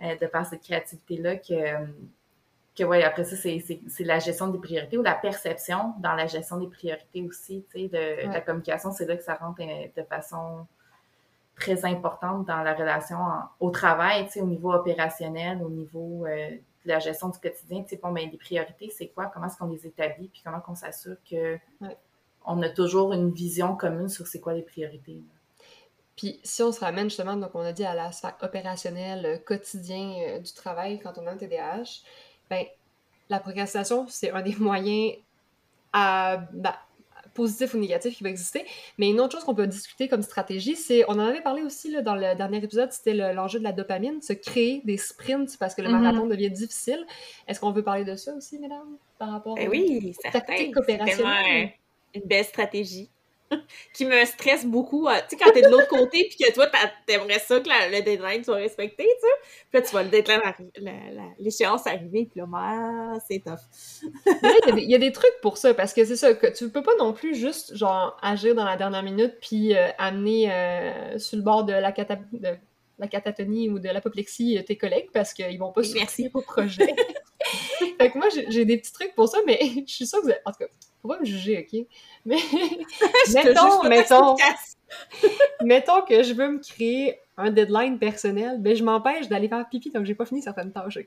[0.00, 1.86] euh, de par cette créativité-là que,
[2.80, 6.58] que ouais, après ça, c'est la gestion des priorités ou la perception dans la gestion
[6.58, 10.02] des priorités aussi, tu sais, de, la communication, c'est là que ça rentre euh, de
[10.04, 10.66] façon
[11.56, 13.18] très importante dans la relation
[13.60, 17.82] au travail, tu sais, au niveau opérationnel, au niveau euh, de la gestion du quotidien.
[17.82, 19.26] Tu sais, bon, ben, les priorités, c'est quoi?
[19.26, 20.28] Comment est-ce qu'on les établit?
[20.28, 21.58] Puis comment on s'assure que
[22.46, 25.22] on a toujours une vision commune sur c'est quoi les priorités?
[26.20, 30.12] Puis si on se ramène justement, donc on a dit à l'aspect opérationnel, euh, quotidien
[30.28, 32.02] euh, du travail quand on a un TDAH,
[32.50, 32.64] ben
[33.28, 35.14] la procrastination, c'est un des moyens
[35.92, 36.74] à, ben,
[37.34, 38.66] positif ou négatif qui va exister.
[38.98, 41.90] Mais une autre chose qu'on peut discuter comme stratégie, c'est, on en avait parlé aussi
[41.90, 45.74] là, dans le dernier épisode, c'était l'enjeu de la dopamine, se créer des sprints parce
[45.74, 46.00] que le mm-hmm.
[46.00, 47.04] marathon devient difficile.
[47.46, 51.70] Est-ce qu'on veut parler de ça aussi, mesdames, par rapport ben oui, tactique opérationnelle?
[52.14, 53.08] Une belle stratégie.
[53.94, 55.08] qui me stresse beaucoup.
[55.08, 56.66] Euh, tu sais, quand t'es de l'autre côté, puis que toi,
[57.06, 59.50] t'aimerais ça que le deadline soit respecté, tu sais.
[59.70, 60.40] Puis là, tu vois le deadline,
[61.38, 63.60] l'échéance arriver, puis là, ah, c'est tough.
[64.76, 66.96] il y, a des trucs pour ça, parce que c'est ça, que tu peux pas
[66.98, 71.42] non plus juste, genre, agir dans la dernière minute, puis euh, amener euh, sur le
[71.42, 72.56] bord de la, de
[73.00, 76.94] la catatonie ou de l'apoplexie tes collègues, parce qu'ils vont pas soutenir au projet.
[77.98, 80.30] fait que moi, j'ai des petits trucs pour ça, mais je suis sûre que vous
[80.30, 80.40] avez...
[80.44, 80.66] En tout cas,
[81.02, 81.86] faut pas me juger, OK?
[82.26, 82.36] Mais
[83.34, 84.36] mettons, mettons,
[85.62, 89.90] mettons que je veux me créer un deadline personnel, ben je m'empêche d'aller faire pipi
[89.90, 91.06] tant que j'ai pas fini certaines tâches, OK?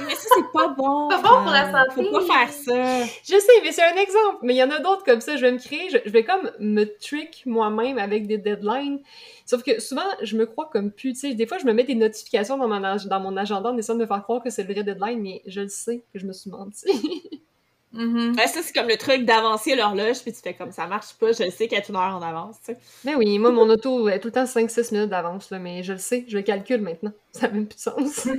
[0.00, 1.08] mais ça, c'est pas bon!
[1.08, 2.04] Pas bon pour la santé!
[2.04, 3.04] Faut pas faire ça!
[3.24, 4.38] Je sais, mais c'est un exemple.
[4.42, 5.36] Mais il y en a d'autres comme ça.
[5.36, 9.00] Je vais me créer, je, vais comme me trick moi-même avec des deadlines.
[9.46, 11.84] Sauf que souvent, je me crois comme plus, tu sais, des fois, je me mets
[11.84, 14.64] des notifications dans mon, dans mon agenda en essayant de me faire croire que c'est
[14.64, 16.86] le vrai deadline, mais je le sais que je me suis menti.
[17.92, 21.32] Mm ça, c'est comme le truc d'avancer l'horloge, puis tu fais comme ça marche pas,
[21.32, 22.56] je le sais qu'elle est une heure en avance.
[22.64, 22.78] Tu sais.
[23.04, 25.98] Ben oui, moi, mon auto est tout le temps 5-6 minutes d'avance, mais je le
[25.98, 27.12] sais, je le calcule maintenant.
[27.32, 28.28] Ça n'a même plus de sens.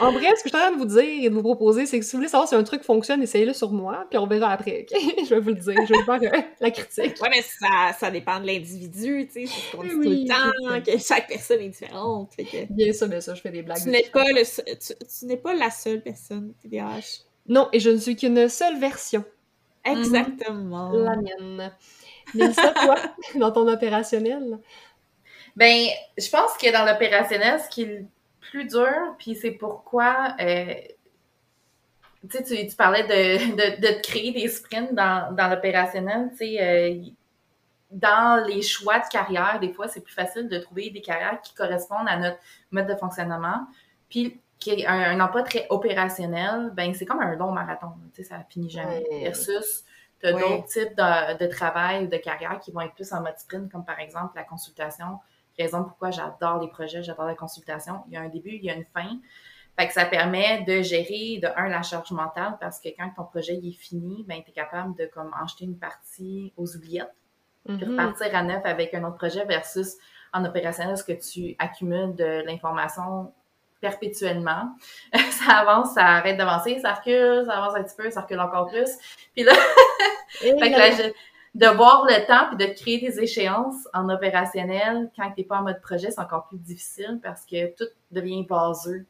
[0.00, 1.86] En bref, ce que je suis en train de vous dire et de vous proposer,
[1.86, 4.26] c'est que si vous voulez savoir si un truc fonctionne, essayez-le sur moi, puis on
[4.26, 4.98] verra après, OK?
[5.28, 7.20] je vais vous le dire, je vais vous faire euh, la critique.
[7.22, 10.26] Ouais, mais ça, ça dépend de l'individu, tu sais, c'est ce qu'on dit tout le
[10.28, 12.32] temps, que chaque personne est différente.
[12.70, 13.82] Bien sûr, bien sûr, je fais des blagues.
[13.82, 17.24] Tu n'es pas, le, tu, n'es pas la seule personne TDAH.
[17.48, 19.24] Non, et je ne suis qu'une seule version.
[19.84, 20.90] Exactement.
[20.92, 21.72] La mienne.
[22.34, 22.96] Mais ça, toi,
[23.36, 24.58] dans ton opérationnel?
[25.54, 25.86] Ben,
[26.18, 27.86] je pense que dans l'opérationnel, ce qui
[28.56, 30.74] plus dur, puis c'est pourquoi, euh,
[32.30, 37.02] tu tu parlais de, de, créer des sprints dans, dans l'opérationnel, euh,
[37.90, 41.54] dans les choix de carrière, des fois, c'est plus facile de trouver des carrières qui
[41.54, 42.38] correspondent à notre
[42.70, 43.66] mode de fonctionnement,
[44.08, 47.92] puis qui est un, emploi très opérationnel, ben c'est comme un long marathon,
[48.22, 49.84] ça finit jamais, versus
[50.18, 53.20] tu as d'autres types de, de travail ou de carrière qui vont être plus en
[53.20, 55.18] mode sprint, comme par exemple la consultation,
[55.58, 58.02] raison pourquoi j'adore les projets, j'adore la consultation.
[58.08, 59.18] Il y a un début, il y a une fin.
[59.78, 63.24] Fait que ça permet de gérer, de un, la charge mentale, parce que quand ton
[63.24, 67.14] projet est fini, ben, tu es capable de comme en jeter une partie aux oubliettes,
[67.66, 67.90] puis mm-hmm.
[67.90, 69.96] repartir à neuf avec un autre projet versus
[70.32, 73.32] en opérationnel, ce que tu accumules de l'information
[73.80, 74.74] perpétuellement?
[75.30, 78.68] ça avance, ça arrête d'avancer, ça recule, ça avance un petit peu, ça recule encore
[78.68, 78.90] plus.
[79.34, 79.52] Puis là,
[80.28, 81.10] fait que là,
[81.56, 85.60] de voir le temps puis de créer des échéances en opérationnel quand tu n'es pas
[85.60, 89.06] en mode projet, c'est encore plus difficile parce que tout devient baseux.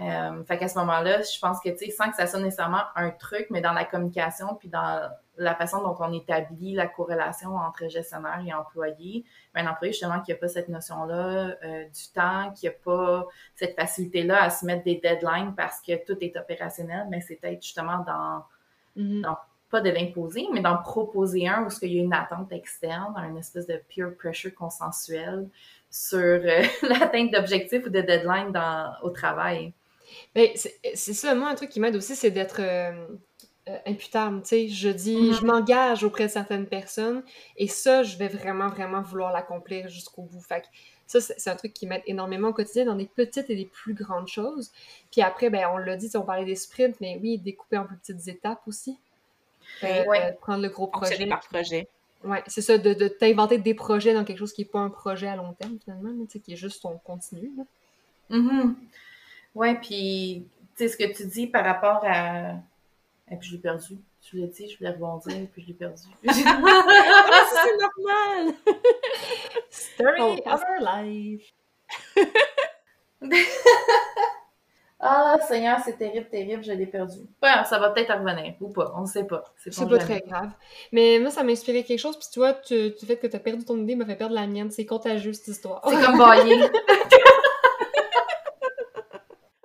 [0.00, 2.84] Euh, fait qu'à ce moment-là, je pense que, tu sais, sans que ça soit nécessairement
[2.94, 7.54] un truc, mais dans la communication puis dans la façon dont on établit la corrélation
[7.54, 12.12] entre gestionnaire et employé, ben, un employé, justement, qui n'a pas cette notion-là euh, du
[12.14, 16.34] temps, qui n'a pas cette facilité-là à se mettre des deadlines parce que tout est
[16.38, 18.44] opérationnel, mais c'est peut-être justement dans,
[18.96, 19.20] mm-hmm.
[19.20, 19.36] dans
[19.70, 23.38] pas de l'imposer, mais d'en proposer un où il y a une attente externe, une
[23.38, 25.48] espèce de peer pressure consensuel
[25.90, 29.72] sur euh, l'atteinte d'objectifs ou de deadlines dans, au travail.
[30.34, 32.92] Ben, c'est ça, moi, un truc qui m'aide aussi, c'est d'être euh,
[33.68, 34.42] euh, imputable.
[34.42, 35.46] Tu sais, je dis, je mm-hmm.
[35.46, 37.24] m'engage auprès de certaines personnes
[37.56, 40.40] et ça, je vais vraiment, vraiment vouloir l'accomplir jusqu'au bout.
[40.40, 40.66] Fait que
[41.08, 43.94] ça, c'est un truc qui m'aide énormément au quotidien dans des petites et des plus
[43.94, 44.70] grandes choses.
[45.10, 47.96] Puis après, ben, on l'a dit, on parlait des sprints, mais oui, découper en plus
[47.96, 48.98] petites étapes aussi.
[49.84, 51.26] Euh, prendre le gros projet.
[51.26, 51.88] par projet.
[52.24, 54.90] Ouais, c'est ça, de, de t'inventer des projets dans quelque chose qui n'est pas un
[54.90, 57.50] projet à long terme, finalement, qui est juste ton continu.
[58.30, 58.72] Mm
[59.54, 62.50] Ouais, puis, tu sais, ce que tu dis par rapport à.
[63.30, 63.96] Et puis, je l'ai perdu.
[64.20, 66.02] Tu l'as dit, je voulais rebondir, puis je l'ai perdu.
[66.24, 68.54] C'est normal!
[69.70, 71.52] Story of our life!
[74.98, 77.18] Ah, Seigneur, c'est terrible, terrible, je l'ai perdu.
[77.42, 79.44] ça va peut-être revenir ou pas, on ne sait pas.
[79.56, 80.50] C'est pas très grave.
[80.90, 83.36] Mais moi, ça m'a inspiré quelque chose, puis tu vois, tu, tu fait que tu
[83.36, 84.70] as perdu ton idée m'a fait perdre la mienne.
[84.70, 85.82] C'est contagieux, cette histoire.
[85.86, 86.62] C'est comme bailler.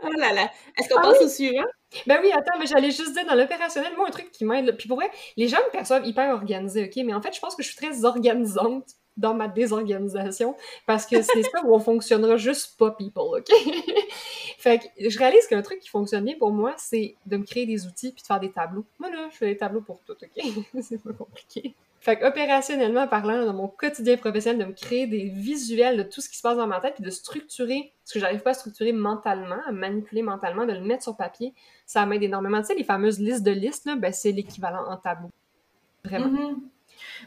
[0.03, 0.49] oh là là.
[0.77, 1.63] Est-ce qu'on ah passe au suivant?
[2.07, 4.75] Ben oui, attends, mais j'allais juste dire dans l'opérationnel, moi, un truc qui m'aide.
[4.77, 7.03] Puis pour vrai, les gens me perçoivent hyper organisée, OK?
[7.05, 8.85] Mais en fait, je pense que je suis très organisante
[9.17, 10.55] dans ma désorganisation
[10.87, 13.49] parce que c'est ça où on fonctionnera juste pas people, OK?
[14.57, 17.65] fait que je réalise qu'un truc qui fonctionne bien pour moi, c'est de me créer
[17.65, 18.85] des outils puis de faire des tableaux.
[18.99, 20.65] Moi, là, je fais des tableaux pour tout, OK?
[20.81, 21.75] c'est pas compliqué.
[22.01, 26.19] Fait que opérationnellement parlant, dans mon quotidien professionnel, de me créer des visuels de tout
[26.19, 28.53] ce qui se passe dans ma tête puis de structurer ce que j'arrive pas à
[28.55, 31.53] structurer mentalement, à manipuler mentalement, de le mettre sur papier,
[31.85, 32.59] ça m'aide énormément.
[32.61, 35.29] Tu sais, les fameuses listes de listes, là, ben, c'est l'équivalent en tableau.
[36.03, 36.27] Vraiment.
[36.27, 36.55] Mm-hmm.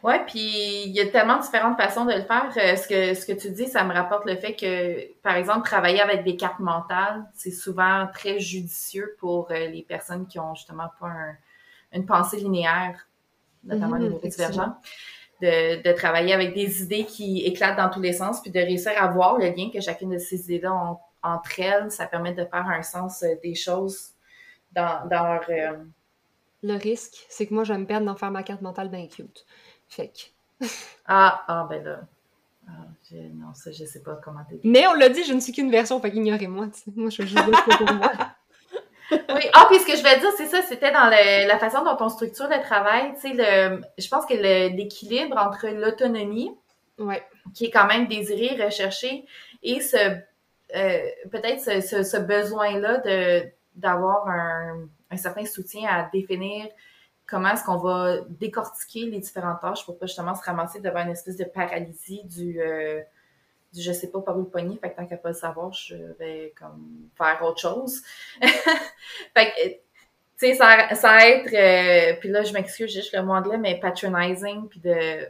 [0.03, 2.51] Oui, puis il y a tellement différentes façons de le faire.
[2.57, 5.67] Euh, ce, que, ce que tu dis, ça me rapporte le fait que, par exemple,
[5.67, 10.55] travailler avec des cartes mentales, c'est souvent très judicieux pour euh, les personnes qui ont
[10.55, 11.13] justement pas
[11.93, 13.09] une pensée linéaire,
[13.63, 14.77] notamment les mhm, neurodivergents.
[15.43, 18.93] De, de, travailler avec des idées qui éclatent dans tous les sens, puis de réussir
[18.97, 21.91] à voir le lien que chacune de ces idées-là ont entre elles.
[21.91, 24.11] Ça permet de faire un sens euh, des choses
[24.73, 25.81] dans, dans leur...
[26.63, 29.07] Le risque, c'est que moi, je vais me perdre d'en faire ma carte mentale bien
[29.07, 29.45] cute.
[31.07, 32.01] Ah, ah, ben là.
[32.67, 34.59] Ah, non, ça, je sais pas comment t'es.
[34.65, 36.69] Mais on l'a dit, je ne suis qu'une version, fait qu'ignorez-moi.
[36.97, 38.13] Moi, je joue pour moi.
[39.11, 41.97] oui, ah, puis ce que je vais dire, c'est ça, c'était dans la façon dont
[42.01, 43.13] on structure le travail.
[43.15, 46.51] Tu sais, le, je pense que l'équilibre entre l'autonomie,
[46.99, 47.23] ouais.
[47.55, 49.27] qui est quand même désiré, recherché,
[49.63, 49.97] et ce
[50.75, 50.99] euh,
[51.31, 53.45] peut-être ce, ce, ce besoin-là de
[53.77, 56.67] d'avoir un, un certain soutien à définir
[57.27, 61.11] comment est-ce qu'on va décortiquer les différentes tâches pour pas justement se ramasser devant une
[61.11, 63.01] espèce de paralysie du, euh,
[63.73, 65.73] du je sais pas par où le poignet, fait que tant qu'à pas le savoir,
[65.73, 68.03] je vais comme faire autre chose.
[68.41, 69.79] fait que, tu
[70.37, 74.69] sais, ça, ça être, euh, puis là, je m'excuse juste le mot anglais, mais patronizing,
[74.69, 75.27] puis de,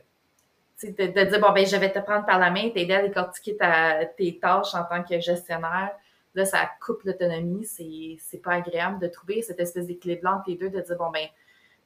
[0.83, 3.57] de, de dire, bon, ben, je vais te prendre par la main, t'aider à décortiquer
[3.57, 5.93] ta, tes tâches en tant que gestionnaire.
[6.35, 10.69] Là, ça coupe l'autonomie, c'est, pas agréable de trouver cette espèce d'équilibre entre les deux,
[10.69, 11.29] de dire, bon, ben,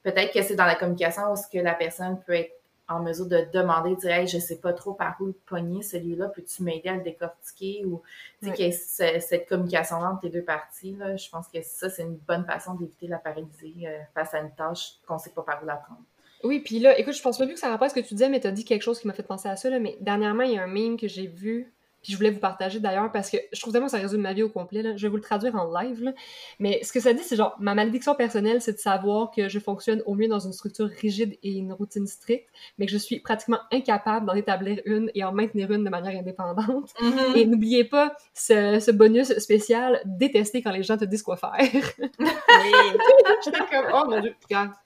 [0.02, 2.52] peut-être que c'est dans la communication où ce que la personne peut être
[2.88, 6.28] en mesure de demander, de dire hey, je sais pas trop par où pogner celui-là,
[6.28, 7.84] peux-tu m'aider à le décortiquer?
[7.84, 8.02] Ou
[8.42, 12.16] tu sais cette communication-là entre les deux parties, là, je pense que ça, c'est une
[12.16, 15.66] bonne façon d'éviter la paralysie euh, face à une tâche qu'on sait pas par où
[15.66, 16.00] la prendre.
[16.44, 18.28] Oui, puis là, écoute, je pense pas plus que ça rapporte ce que tu disais,
[18.28, 20.44] mais tu as dit quelque chose qui m'a fait penser à ça, là, mais dernièrement,
[20.44, 23.28] il y a un meme que j'ai vu puis je voulais vous partager d'ailleurs parce
[23.28, 24.82] que je trouve tellement que ça résume ma vie au complet.
[24.82, 24.96] Là.
[24.96, 26.12] Je vais vous le traduire en live.
[26.60, 29.58] Mais ce que ça dit, c'est genre, ma malédiction personnelle, c'est de savoir que je
[29.58, 33.18] fonctionne au mieux dans une structure rigide et une routine stricte, mais que je suis
[33.20, 36.92] pratiquement incapable d'en établir une et en maintenir une de manière indépendante.
[37.00, 37.36] Mm-hmm.
[37.36, 41.58] Et n'oubliez pas ce, bonus spécial, détester quand les gens te disent quoi faire.
[43.44, 44.34] J'étais comme, oh mon dieu,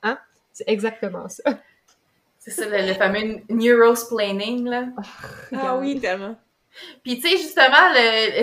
[0.02, 0.18] hein?
[0.52, 1.58] C'est exactement ça.
[2.38, 4.88] C'est ça, le, fameux neurosplaining, là.
[5.54, 6.36] ah, ah oui, tellement.
[7.02, 7.92] Puis tu sais justement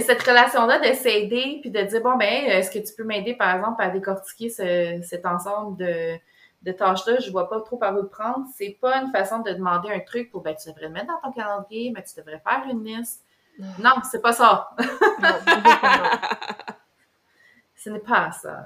[0.01, 3.33] cette relation là de s'aider puis de dire bon ben est-ce que tu peux m'aider
[3.33, 6.17] par exemple à décortiquer cet ensemble de
[6.61, 9.39] de tâches là, je vois pas trop par où le prendre, c'est pas une façon
[9.39, 12.13] de demander un truc pour ben tu devrais le mettre dans ton calendrier, mais tu
[12.19, 13.23] devrais faire une liste.
[13.79, 14.69] Non, c'est pas ça.
[17.75, 18.65] Ce n'est pas ça.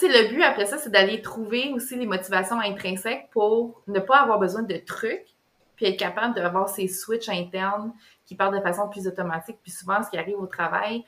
[0.00, 4.38] Le but après ça, c'est d'aller trouver aussi les motivations intrinsèques pour ne pas avoir
[4.38, 5.34] besoin de trucs,
[5.76, 7.92] puis être capable d'avoir ces switches internes
[8.28, 9.56] qui partent de façon plus automatique.
[9.62, 11.02] Puis souvent, ce qui arrive au travail,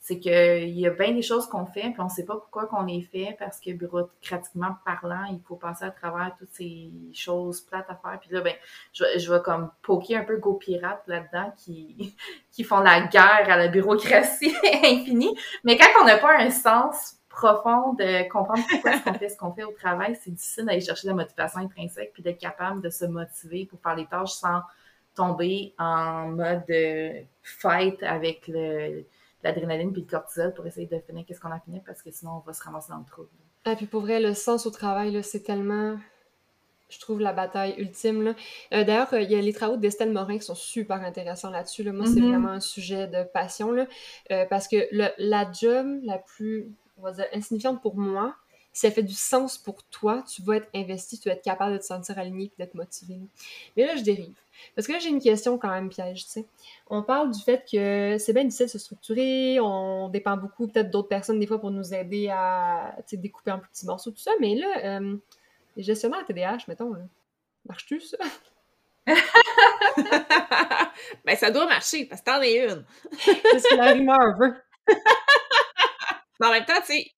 [0.00, 2.66] c'est qu'il y a bien des choses qu'on fait, puis on ne sait pas pourquoi
[2.66, 7.60] qu'on les fait, parce que bureaucratiquement parlant, il faut passer à travers toutes ces choses
[7.60, 8.18] plates à faire.
[8.18, 8.54] Puis là, ben,
[8.92, 12.16] je, vais comme poker un peu Go Pirate là-dedans qui,
[12.50, 15.36] qui font la guerre à la bureaucratie infinie.
[15.62, 19.36] Mais quand on n'a pas un sens profond de comprendre pourquoi ce qu'on fait ce
[19.36, 22.90] qu'on fait au travail, c'est difficile d'aller chercher la motivation intrinsèque puis d'être capable de
[22.90, 24.62] se motiver pour faire les tâches sans
[25.14, 26.64] tomber en mode
[27.42, 29.04] fight avec le,
[29.42, 32.36] l'adrénaline puis le cortisol pour essayer de finir qu'est-ce qu'on a fini parce que sinon
[32.36, 33.28] on va se ramasser dans le trouble.
[33.64, 35.96] Ah, puis pour vrai, le sens au travail, c'est tellement
[36.92, 38.22] je trouve la bataille ultime.
[38.22, 38.34] Là.
[38.74, 41.90] Euh, d'ailleurs, il y a les travaux d'Estelle Morin qui sont super intéressants là-dessus.
[41.90, 42.28] Moi, c'est mm-hmm.
[42.28, 43.72] vraiment un sujet de passion.
[43.72, 43.86] Là,
[44.30, 48.34] euh, parce que la job la plus, on va dire, insignifiante pour moi,
[48.72, 51.74] si elle fait du sens pour toi, tu vas être investi, tu vas être capable
[51.74, 53.18] de te sentir aligné et d'être motivé.
[53.76, 54.32] Mais là, je dérive.
[54.74, 56.46] Parce que là, j'ai une question quand même piège, tu sais.
[56.88, 60.90] On parle du fait que c'est bien difficile de se structurer, on dépend beaucoup peut-être
[60.90, 64.54] d'autres personnes des fois pour nous aider à découper en petits morceaux, tout ça, mais
[64.54, 65.16] là, euh,
[65.76, 66.94] les gestionnaires TDAH, mettons,
[67.66, 68.18] marche-tu ça?
[71.24, 72.84] ben, ça doit marcher, parce que t'en es une.
[73.20, 74.54] c'est ce que la rumeur veut.
[76.40, 77.10] Mais en même temps, tu sais,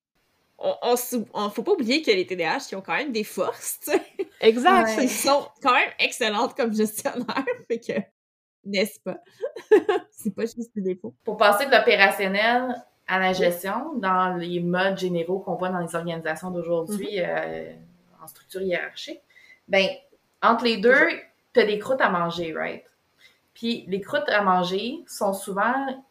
[0.57, 0.95] on,
[1.33, 4.01] on, faut pas oublier que les TDAH, qui ont quand même des forces, tu sais.
[4.39, 4.97] Exact.
[5.01, 7.93] Ils sont quand même excellentes comme gestionnaires, fait que,
[8.63, 9.17] n'est-ce pas?
[10.11, 11.13] c'est pas juste des défauts.
[11.23, 12.75] Pour passer de l'opérationnel
[13.07, 17.27] à la gestion, dans les modes généraux qu'on voit dans les organisations d'aujourd'hui, mm-hmm.
[17.27, 17.73] euh,
[18.23, 19.21] en structure hiérarchique,
[19.67, 19.87] ben,
[20.41, 21.07] entre les deux,
[21.53, 22.83] tu as des croûtes à manger, right?
[23.53, 26.03] Puis les croûtes à manger sont souvent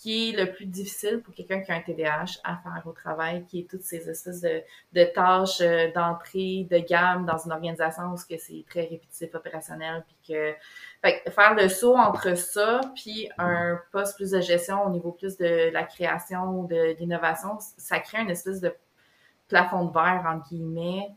[0.00, 3.44] qui est le plus difficile pour quelqu'un qui a un TDAH à faire au travail,
[3.44, 8.16] qui est toutes ces espèces de, tâches euh, d'entrée, de gamme dans une organisation où
[8.16, 10.54] c'est très répétitif, opérationnel, puis que
[11.02, 15.36] fait, faire le saut entre ça puis un poste plus de gestion au niveau plus
[15.36, 18.74] de la création de l'innovation, ça crée une espèce de
[19.48, 21.10] plafond de verre, entre guillemets,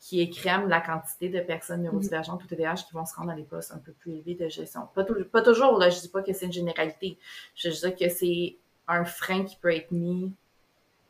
[0.00, 3.42] qui écrème la quantité de personnes neurodivergentes ou TDAH qui vont se rendre à des
[3.42, 4.88] postes un peu plus élevés de gestion.
[4.94, 7.18] Pas, pas toujours, là, je dis pas que c'est une généralité.
[7.54, 8.56] Je dis que c'est
[8.88, 10.32] un frein qui peut être mis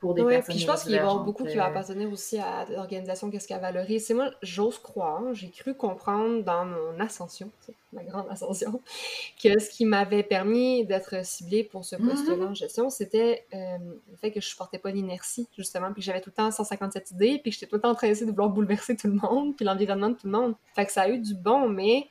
[0.00, 0.54] pour des personnes.
[0.54, 3.46] Puis je pense qu'il y a beaucoup qui va euh, appartenir aussi à l'organisation, qu'est-ce
[3.46, 4.06] qu'elle valorise.
[4.06, 7.50] C'est moi, j'ose croire, j'ai cru comprendre dans mon ascension,
[7.92, 8.80] ma grande ascension,
[9.42, 12.48] que ce qui m'avait permis d'être ciblée pour ce poste-là mm-hmm.
[12.48, 13.78] en gestion, c'était euh,
[14.10, 17.10] le fait que je supportais pas l'inertie, justement, puis que j'avais tout le temps 157
[17.12, 19.14] idées, puis que j'étais tout le temps en train d'essayer de vouloir bouleverser tout le
[19.14, 20.54] monde, puis l'environnement de tout le monde.
[20.74, 22.08] Fait que ça a eu du bon, mais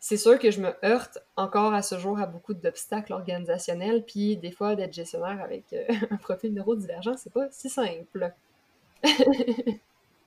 [0.00, 4.36] c'est sûr que je me heurte encore à ce jour à beaucoup d'obstacles organisationnels, puis
[4.36, 8.32] des fois d'être gestionnaire avec euh, un profil neurodivergent, c'est pas si simple.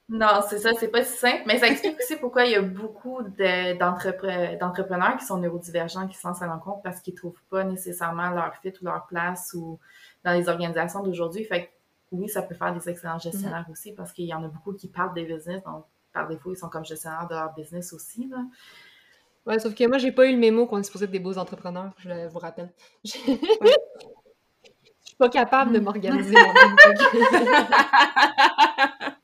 [0.09, 2.61] non, c'est ça, c'est pas si simple, mais ça explique aussi pourquoi il y a
[2.61, 8.53] beaucoup d'entrepreneurs qui sont neurodivergents qui s'en rendent compte parce qu'ils trouvent pas nécessairement leur
[8.57, 9.79] fit ou leur place ou
[10.25, 11.45] dans les organisations d'aujourd'hui.
[11.45, 11.69] Fait que
[12.11, 13.71] oui, ça peut faire des excellents gestionnaires mm-hmm.
[13.71, 16.57] aussi parce qu'il y en a beaucoup qui partent des business, donc par défaut, ils
[16.57, 18.27] sont comme gestionnaires de leur business aussi.
[18.27, 18.43] Là.
[19.45, 21.37] Ouais, sauf que moi, j'ai pas eu le mémo qu'on est supposé être des beaux
[21.37, 22.71] entrepreneurs, je vous rappelle.
[23.03, 23.09] Je
[25.07, 26.75] suis pas capable de m'organiser moi-même.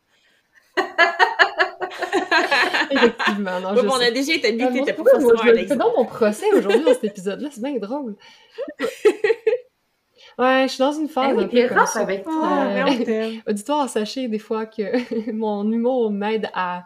[2.92, 5.04] Effectivement, non, je on a déjà été dit que t'étais pas
[5.68, 8.16] C'est dans mon procès aujourd'hui dans cet épisode-là, c'est bien drôle.
[10.40, 12.02] Ouais, je suis dans une phase un peu comme ça.
[12.02, 12.68] avec toi.
[12.68, 16.84] Euh, auditoire, sachez des fois que mon humour m'aide à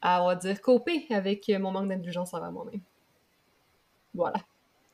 [0.00, 2.80] à, on va dire, coper avec mon manque d'indulgence envers moi-même.
[4.14, 4.38] Voilà,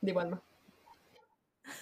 [0.03, 0.39] dévoilement.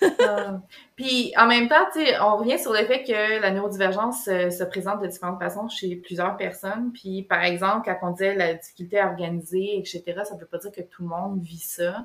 [0.21, 0.59] Euh,
[0.95, 1.87] puis en même temps,
[2.21, 6.37] on revient sur le fait que la neurodivergence se présente de différentes façons chez plusieurs
[6.37, 6.93] personnes.
[6.93, 10.59] Puis par exemple, quand on disait la difficulté à organiser, etc., ça ne veut pas
[10.59, 12.05] dire que tout le monde vit ça.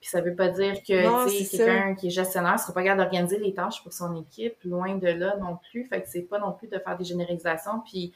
[0.00, 3.38] Puis ça veut pas dire que quelqu'un qui est gestionnaire ne sera pas capable d'organiser
[3.38, 5.84] les tâches pour son équipe, loin de là non plus.
[5.84, 7.82] Fait que c'est pas non plus de faire des généralisations.
[7.84, 8.12] Puis,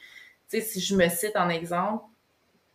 [0.49, 2.05] tu sais, si je me cite en exemple,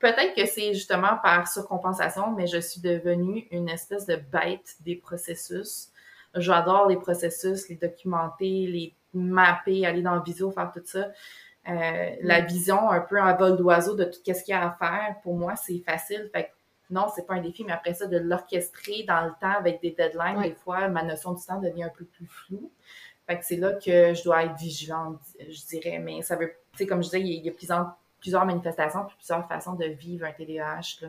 [0.00, 4.96] Peut-être que c'est justement par surcompensation, mais je suis devenue une espèce de bête des
[4.96, 5.90] processus.
[6.34, 11.08] J'adore les processus, les documenter, les mapper, aller dans le visio, faire tout ça.
[11.68, 12.46] Euh, la mm.
[12.46, 15.36] vision un peu en vol d'oiseau de tout ce qu'il y a à faire, pour
[15.36, 16.30] moi, c'est facile.
[16.32, 16.50] Fait que
[16.88, 19.90] non, c'est pas un défi, mais après ça, de l'orchestrer dans le temps avec des
[19.90, 22.72] deadlines, des fois, ma notion du temps devient un peu plus floue.
[23.28, 25.98] Fait que c'est là que je dois être vigilante, je dirais.
[25.98, 29.46] Mais ça veut, tu sais, comme je disais, il y a plusieurs plusieurs manifestations, plusieurs
[29.48, 31.02] façons de vivre un TDAH.
[31.02, 31.09] Là.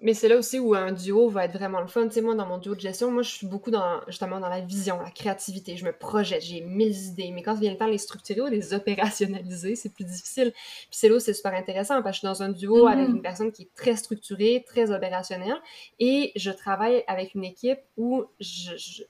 [0.00, 2.06] Mais c'est là aussi où un duo va être vraiment le fun.
[2.06, 4.48] Tu sais, moi, dans mon duo de gestion, moi, je suis beaucoup dans, justement dans
[4.48, 5.76] la vision, la créativité.
[5.76, 7.30] Je me projette, j'ai mille idées.
[7.32, 10.52] Mais quand vient le temps de les structurer ou de les opérationnaliser, c'est plus difficile.
[10.52, 12.92] Puis c'est là où c'est super intéressant parce que je suis dans un duo mm-hmm.
[12.92, 15.56] avec une personne qui est très structurée, très opérationnelle.
[15.98, 19.02] Et je travaille avec une équipe où je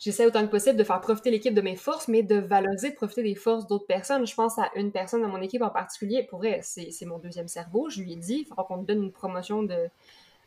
[0.00, 2.96] j'essaie autant que possible de faire profiter l'équipe de mes forces, mais de valoriser, de
[2.96, 4.26] profiter des forces d'autres personnes.
[4.26, 6.24] Je pense à une personne dans mon équipe en particulier.
[6.24, 7.88] Pour vrai, c'est mon deuxième cerveau.
[7.88, 9.88] Je lui ai dit, il faudra qu'on me donne une promotion de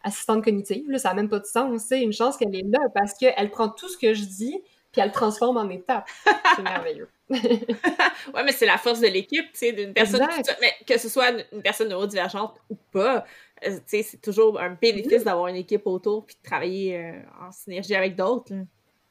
[0.03, 0.89] assistante cognitive.
[0.89, 1.83] Là, ça n'a même pas de sens.
[1.83, 4.61] C'est une chance qu'elle est là parce qu'elle prend tout ce que je dis
[4.93, 6.07] puis elle le transforme en étapes.
[6.55, 7.09] C'est merveilleux.
[7.29, 10.21] ouais, mais c'est la force de l'équipe, tu sais, d'une personne.
[10.61, 13.25] Mais que ce soit une personne neurodivergente ou pas,
[13.65, 17.19] euh, tu sais, c'est toujours un bénéfice d'avoir une équipe autour puis de travailler euh,
[17.41, 18.53] en synergie avec d'autres.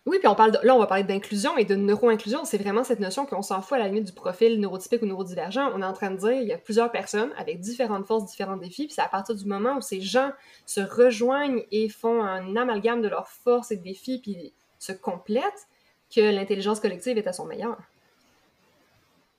[0.05, 2.45] Oui, puis on parle de, là, on va parler d'inclusion et de neuro-inclusion.
[2.45, 5.71] C'est vraiment cette notion qu'on s'en fout à la limite du profil neurotypique ou neurodivergent.
[5.75, 8.57] On est en train de dire il y a plusieurs personnes avec différentes forces, différents
[8.57, 8.87] défis.
[8.87, 10.33] Puis c'est à partir du moment où ces gens
[10.67, 15.69] se rejoignent et font un amalgame de leurs forces et défis, puis se complètent,
[16.15, 17.79] que l'intelligence collective est à son meilleur.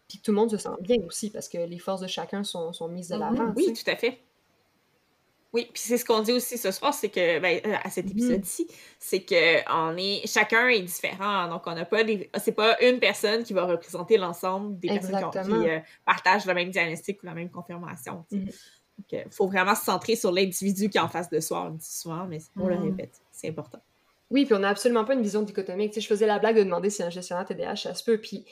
[0.08, 2.72] Puis tout le monde se sent bien aussi parce que les forces de chacun sont,
[2.72, 3.48] sont mises de l'avant.
[3.48, 3.54] Mhm.
[3.58, 4.20] oui, tout à fait.
[5.54, 8.06] Oui, puis c'est ce qu'on dit aussi ce soir, c'est que, ben, euh, à cet
[8.06, 8.12] mhm.
[8.12, 11.48] épisode-ci, c'est que on est, chacun est différent.
[11.48, 15.30] Donc, on n'a pas des, c'est pas une personne qui va représenter l'ensemble des personnes
[15.32, 18.26] qui, euh, partagent le même diagnostic ou la même confirmation.
[18.32, 18.46] Mhm.
[18.46, 21.70] Donc, il faut vraiment se centrer sur l'individu qui est en face de soi, on
[21.70, 23.80] le dit souvent, mais on le répète, c'est important.
[24.32, 25.92] Oui, puis on n'a absolument pas une vision dichotomique.
[25.92, 28.18] Tu sais, je faisais la blague de demander si un gestionnaire TDAH, ça se peut,
[28.18, 28.46] puis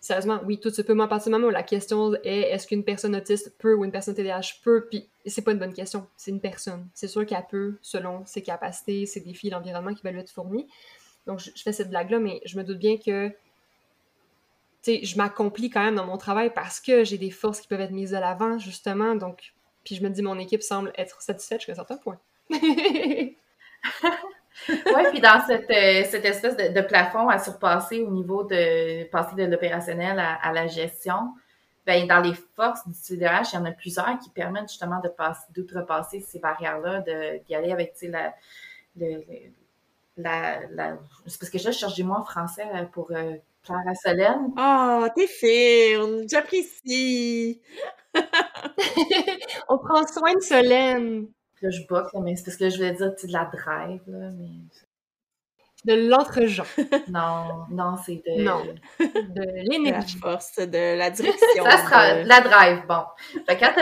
[0.00, 0.92] sérieusement, oui, tout se peut.
[0.92, 3.84] Moi, à partir du moment où la question est est-ce qu'une personne autiste peut ou
[3.84, 6.88] une personne TDAH peut, puis c'est pas une bonne question, c'est une personne.
[6.94, 10.68] C'est sûr qu'elle peut selon ses capacités, ses défis, l'environnement qui va lui être fourni.
[11.26, 13.32] Donc, je, fais cette blague-là, mais je me doute bien que
[14.86, 17.92] je m'accomplis quand même dans mon travail parce que j'ai des forces qui peuvent être
[17.92, 19.14] mises de l'avant, justement.
[19.14, 19.52] Donc,
[19.84, 22.18] puis je me dis, mon équipe semble être satisfaite jusqu'à un certain point.
[24.68, 29.34] oui, puis dans cette, euh, cette espèce de, plafond à surpasser au niveau de passer
[29.36, 31.34] de l'opérationnel à, la gestion,
[31.86, 35.08] ben, dans les forces du CDH, il y en a plusieurs qui permettent justement de
[35.08, 38.32] passer, d'outrepasser ces barrières-là, d'y aller avec la,
[40.16, 43.94] la, la, C'est parce que je cherche mot en français euh, pour euh, plaire à
[43.94, 44.52] Solène.
[44.56, 46.28] Oh, t'es fine!
[46.28, 47.60] J'apprécie!
[49.68, 51.28] On prend soin de Solène!
[51.62, 54.50] là, je boque, mais c'est parce que je voulais dire, de la drive, là, mais...
[55.84, 56.64] De l'entre-gens.
[57.08, 58.42] non, non, c'est de...
[58.42, 58.62] Non,
[59.00, 60.16] de l'énergie.
[60.22, 61.64] La force, de la direction.
[61.64, 62.28] Ça sera de...
[62.28, 63.02] la drive, bon.
[63.46, 63.72] Fait quand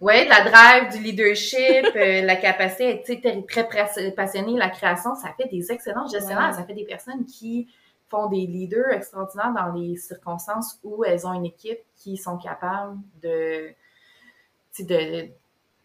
[0.00, 5.34] Oui, la drive, du leadership, euh, la capacité tu sais, très passionnée, la création, ça
[5.36, 7.68] fait des excellents gestionnaires, ça fait des personnes qui
[8.08, 12.98] font des leaders extraordinaires dans les circonstances où elles ont une équipe qui sont capables
[13.22, 13.72] de,
[14.80, 15.28] de,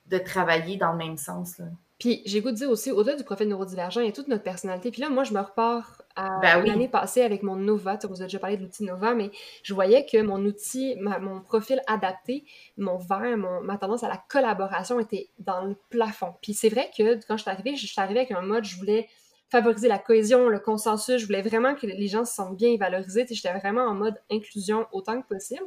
[0.07, 1.57] de travailler dans le même sens.
[1.57, 1.65] Là.
[1.99, 4.43] Puis j'ai goût de dire aussi, au-delà du profil neurodivergent, il y a toute notre
[4.43, 4.91] personnalité.
[4.91, 7.97] Puis là, moi, je me repars à ben l'année passée avec mon Nova.
[7.97, 9.31] Tu vous avez déjà parlé de l'outil Nova, mais
[9.63, 12.45] je voyais que mon outil, mon profil adapté,
[12.77, 16.35] mon verre, ma tendance à la collaboration était dans le plafond.
[16.41, 18.77] Puis c'est vrai que quand je suis arrivée, je suis arrivée avec un mode, je
[18.77, 19.07] voulais
[19.49, 21.19] favoriser la cohésion, le consensus.
[21.19, 23.25] Je voulais vraiment que les gens se sentent bien et valorisés.
[23.29, 25.65] J'étais vraiment en mode inclusion autant que possible.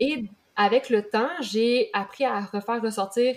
[0.00, 0.24] Et
[0.56, 3.36] avec le temps, j'ai appris à refaire ressortir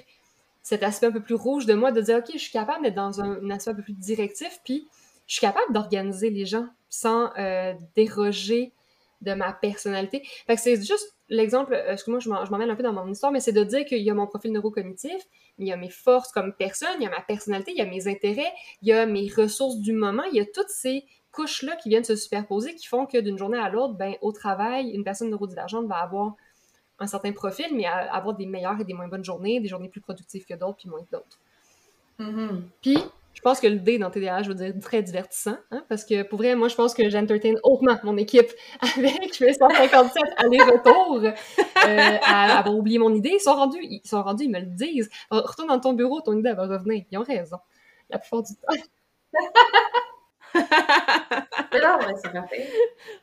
[0.64, 2.95] cet aspect un peu plus rouge de moi, de dire, OK, je suis capable d'être
[2.95, 4.88] dans un, aspect un peu plus directif, puis
[5.28, 8.74] je suis capable d'organiser les gens sans euh, déroger
[9.22, 10.24] de ma personnalité.
[10.47, 13.41] Fait que c'est juste l'exemple, euh, excuse-moi, je m'emmène un peu dans mon histoire, mais
[13.41, 15.22] c'est de dire qu'il y a mon profil neurocognitif,
[15.57, 17.86] il y a mes forces comme personne, il y a ma personnalité, il y a
[17.86, 18.51] mes intérêts,
[18.82, 22.03] il y a mes ressources du moment, il y a toutes ces couches-là qui viennent
[22.03, 25.88] se superposer, qui font que d'une journée à l'autre, ben, au travail, une personne neurodivergente
[25.88, 26.36] va avoir
[27.04, 30.01] un certain profil, mais avoir des meilleures et des moins bonnes journées, des journées plus
[30.01, 31.39] productives que d'autres, puis moins que d'autres.
[32.20, 32.62] Mm-hmm.
[32.82, 32.97] Puis,
[33.34, 36.24] je pense que le D dans TDAH, je veux dire, très divertissant, hein, parce que
[36.24, 38.51] pour vrai, moi, je pense que j'entertain hautement mon équipe
[38.97, 43.32] avec 157 allers-retours euh, à avoir oublié mon idée.
[43.34, 45.10] Ils sont rendus, ils sont rendus, ils me le disent.
[45.32, 47.04] Retourne dans ton bureau, ton idée va revenir.
[47.12, 47.58] Ils ont raison,
[48.10, 48.74] la plupart du temps.
[51.72, 52.34] c'est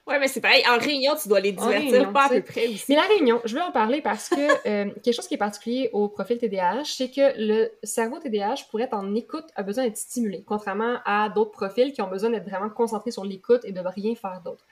[0.06, 0.62] Ouais, mais c'est pareil.
[0.68, 2.86] En réunion, tu dois les divertir pas à peu près aussi.
[2.88, 5.90] Mais la réunion, je veux en parler parce que euh, quelque chose qui est particulier
[5.92, 9.96] au profil TDAH, c'est que le cerveau TDAH, pour être en écoute, a besoin d'être
[9.96, 13.80] stimulé, contrairement à d'autres profils qui ont besoin d'être vraiment concentrés sur l'écoute et de
[13.80, 14.64] rien faire d'autre.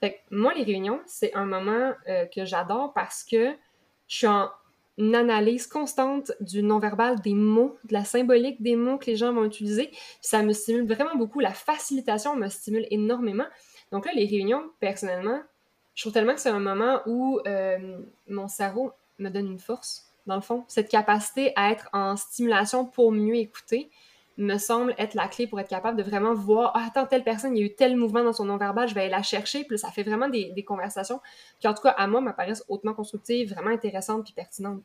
[0.00, 3.54] Fait que moi, les réunions, c'est un moment euh, que j'adore parce que
[4.08, 4.50] je suis en
[4.96, 9.32] une analyse constante du non-verbal, des mots, de la symbolique des mots que les gens
[9.32, 9.90] vont utiliser.
[10.20, 11.40] Ça me stimule vraiment beaucoup.
[11.40, 13.46] La facilitation me stimule énormément.
[13.90, 15.40] Donc là, les réunions, personnellement,
[15.94, 20.12] je trouve tellement que c'est un moment où euh, mon cerveau me donne une force,
[20.26, 20.64] dans le fond.
[20.68, 23.90] Cette capacité à être en stimulation pour mieux écouter
[24.36, 27.56] me semble être la clé pour être capable de vraiment voir ah, attends, telle personne,
[27.56, 29.64] il y a eu tel mouvement dans son non-verbal, je vais aller la chercher.
[29.64, 31.20] Puis ça fait vraiment des, conversations
[31.60, 34.82] qui, en tout cas, à moi, m'apparaissent hautement constructives, vraiment intéressantes puis pertinentes.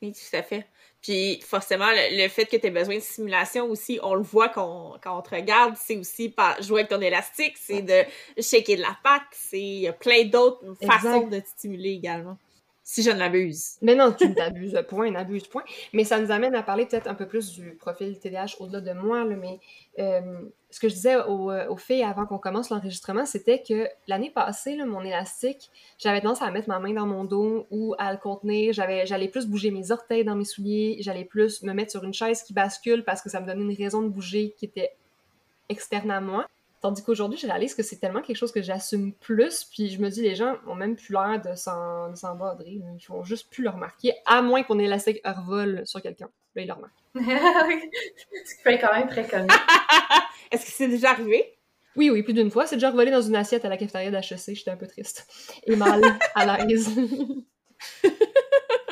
[0.00, 0.66] Oui, tout à fait.
[1.00, 4.96] Puis forcément, le, fait que tu aies besoin de stimulation aussi, on le voit quand,
[5.02, 8.02] quand on te regarde, c'est aussi pas jouer avec ton élastique, c'est de
[8.40, 12.36] shaker de la patte, c'est il y a plein d'autres façons de te stimuler également
[12.84, 13.76] si je ne l'abuse.
[13.80, 15.62] Mais non, tu t'abuses, point, n'abuse, point.
[15.92, 18.92] Mais ça nous amène à parler peut-être un peu plus du profil TDAH au-delà de
[18.92, 19.60] moi, mais
[19.98, 23.88] euh, ce que je disais aux, euh, aux filles avant qu'on commence l'enregistrement, c'était que
[24.08, 28.12] l'année passée, mon élastique, j'avais tendance à mettre ma main dans mon dos ou à
[28.12, 28.72] le contenir.
[28.72, 32.42] J'allais plus bouger mes orteils dans mes souliers, j'allais plus me mettre sur une chaise
[32.42, 34.92] qui bascule parce que ça me donnait une raison de bouger qui était
[35.68, 36.46] externe à moi.
[36.82, 40.08] Tandis qu'aujourd'hui, je réalise que c'est tellement quelque chose que j'assume plus, puis je me
[40.10, 42.72] dis, les gens ont même plus l'air de s'en, s'en badrer.
[42.72, 46.28] Ils font juste plus le remarquer, à moins qu'on ait l'élastique revol sur quelqu'un.
[46.56, 46.92] Là, ils le remarquent.
[47.14, 49.46] Ce qui fait quand même très connu.
[50.50, 51.56] Est-ce que c'est déjà arrivé?
[51.94, 52.66] Oui, oui, plus d'une fois.
[52.66, 54.56] C'est déjà revolé dans une assiette à la cafétéria d'HEC.
[54.56, 55.26] J'étais un peu triste.
[55.64, 56.02] Et mal
[56.34, 56.90] à l'aise.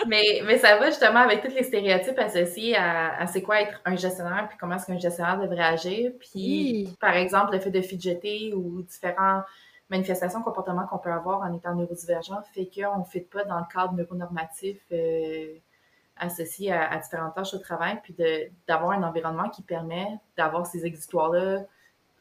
[0.06, 3.96] mais, mais ça va justement avec tous les stéréotypes associés à, c'est quoi être un
[3.96, 6.12] gestionnaire, puis comment est-ce qu'un gestionnaire devrait agir.
[6.18, 9.44] Puis, par exemple, le fait de fidgeter ou différentes
[9.88, 13.64] manifestations, comportements qu'on peut avoir en étant neurodivergent fait qu'on ne fit pas dans le
[13.72, 15.54] cadre neuronormatif euh,
[16.16, 18.14] associé à, différentes tâches au travail, puis
[18.68, 21.64] d'avoir un environnement qui permet d'avoir ces exutoires-là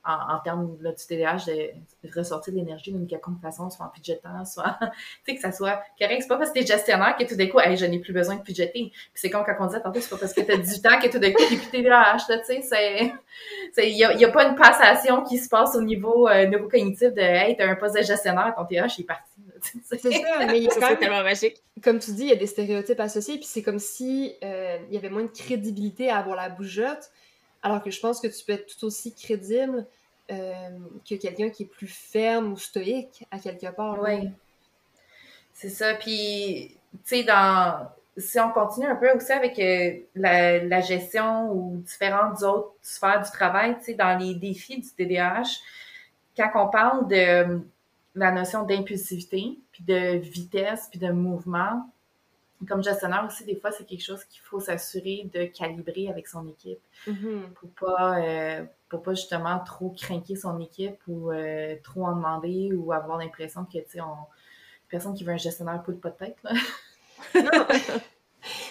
[0.10, 4.78] en, termes du TDAH, de, ressortir de l'énergie d'une quelconque façon, soit en fidgetant, soit,
[4.82, 4.88] tu
[5.26, 6.22] sais, que ça soit correct.
[6.22, 8.36] C'est pas parce que t'es gestionnaire que tout d'un coup, hey, je n'ai plus besoin
[8.36, 8.72] de fidgeter.
[8.72, 11.10] Puis c'est comme quand on disait tantôt, c'est pas parce que t'as 18 ans que
[11.10, 14.46] tout d'un coup, t'es plus TDAH, tu sais, c'est, il y a, y a, pas
[14.46, 18.04] une passation qui se passe au niveau euh, neurocognitif de, hey, t'as un poste de
[18.04, 19.40] gestionnaire, ton TDAH est parti.
[19.62, 21.62] C'est ça, mais il tellement magique.
[21.84, 24.96] Comme tu dis, il y a des stéréotypes associés, puis c'est comme si euh, il
[24.96, 27.12] y avait moins de crédibilité à avoir la bougeotte,
[27.62, 29.86] alors que je pense que tu peux être tout aussi crédible
[30.32, 30.70] euh,
[31.08, 34.00] que quelqu'un qui est plus ferme ou stoïque à quelque part.
[34.02, 34.30] Oui.
[35.54, 35.94] C'est ça.
[35.96, 37.90] Puis, tu sais, dans.
[38.18, 43.32] Si on continue un peu aussi avec euh, la, gestion ou différentes autres sphères du
[43.32, 45.62] travail, tu sais, dans les défis du TDAH,
[46.36, 47.62] quand on parle de
[48.16, 51.90] la notion d'impulsivité, puis de vitesse, puis de mouvement,
[52.68, 56.48] comme gestionnaire aussi, des fois, c'est quelque chose qu'il faut s'assurer de calibrer avec son
[56.48, 57.50] équipe mm-hmm.
[57.54, 62.74] pour pas euh, pour pas justement trop craquer son équipe ou euh, trop en demander
[62.74, 64.18] ou avoir l'impression que tu sais on
[64.90, 66.52] personne qui veut un gestionnaire poule pas de tête là.
[67.36, 67.68] non.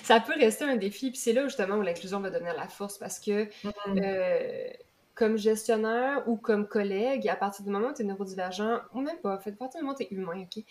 [0.03, 2.97] Ça peut rester un défi, puis c'est là justement où l'inclusion va devenir la force
[2.97, 4.03] parce que mm-hmm.
[4.03, 4.71] euh,
[5.15, 9.19] comme gestionnaire ou comme collègue, à partir du moment où tu es neurodivergent, ou même
[9.19, 10.65] pas, fait, à partir du moment où tu es humain, OK?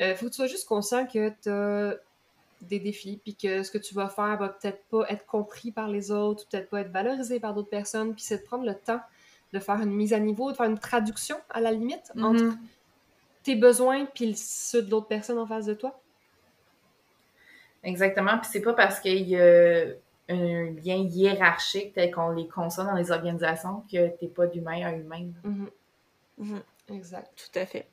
[0.00, 2.00] Euh, faut que tu sois juste conscient que tu as
[2.60, 5.88] des défis, puis que ce que tu vas faire va peut-être pas être compris par
[5.88, 9.00] les autres, peut-être pas être valorisé par d'autres personnes, puis c'est de prendre le temps
[9.52, 12.24] de faire une mise à niveau, de faire une traduction à la limite mm-hmm.
[12.24, 12.56] entre
[13.42, 16.00] tes besoins puis ceux de l'autre personne en face de toi.
[17.82, 19.86] Exactement, puis c'est pas parce qu'il y a
[20.28, 24.92] un lien hiérarchique tel qu'on les conçoit dans les organisations que t'es pas d'humain à
[24.92, 25.30] humain.
[25.44, 26.44] Mm-hmm.
[26.44, 26.94] Mm-hmm.
[26.94, 27.30] Exact.
[27.36, 27.88] Tout à fait.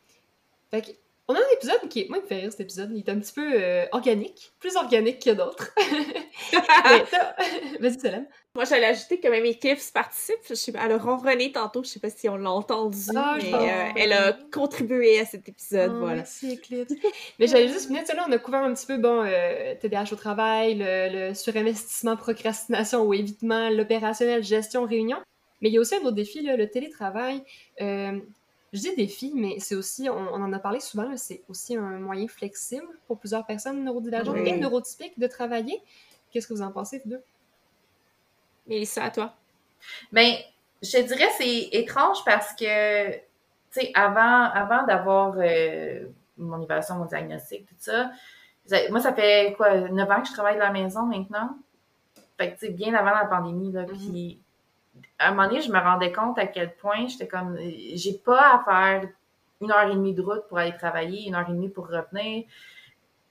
[0.70, 0.91] Fait que
[1.28, 2.09] on a un épisode qui est.
[2.09, 2.91] Moi, il me fait rire cet épisode.
[2.93, 5.71] Il est un petit peu euh, organique, plus organique que d'autres.
[7.80, 8.28] Vas-y, Solène.
[8.55, 10.39] Moi, j'allais ajouter que même équipe participe.
[10.47, 13.53] Je sais elle a ronronné tantôt, je sais pas si on l'a entendu, ah, mais
[13.53, 15.91] euh, elle a contribué à cet épisode.
[15.91, 16.15] Voilà.
[16.15, 16.93] Merci, Eclipse.
[17.39, 20.15] mais j'allais juste finir, là, on a couvert un petit peu, bon, euh, TDAH au
[20.15, 25.17] travail, le, surinvestissement, procrastination ou évitement, l'opérationnel, gestion, réunion.
[25.61, 27.43] Mais il y a aussi un autre défi, là, le télétravail
[28.74, 32.28] je dis défi, mais c'est aussi, on, en a parlé souvent, c'est aussi un moyen
[32.28, 35.82] flexible pour plusieurs personnes neurodivergentes et neurotypiques de travailler.
[36.32, 37.24] Qu'est-ce que vous en pensez, vous deux?
[38.68, 39.34] Mélissa, à toi.
[40.11, 40.36] Bien,
[40.82, 43.22] je dirais c'est étrange parce que, tu
[43.72, 46.05] sais, avant, avant d'avoir euh,
[46.38, 48.11] mon évaluation, mon diagnostic, tout ça,
[48.89, 51.57] moi, ça fait quoi, 9 ans que je travaille de la maison maintenant?
[52.38, 54.11] Fait que, tu sais, bien avant la pandémie, là, mm-hmm.
[54.11, 54.39] puis
[55.19, 57.57] à un moment donné, je me rendais compte à quel point j'étais comme,
[57.93, 59.09] j'ai pas à faire
[59.61, 62.45] une heure et demie de route pour aller travailler, une heure et demie pour revenir.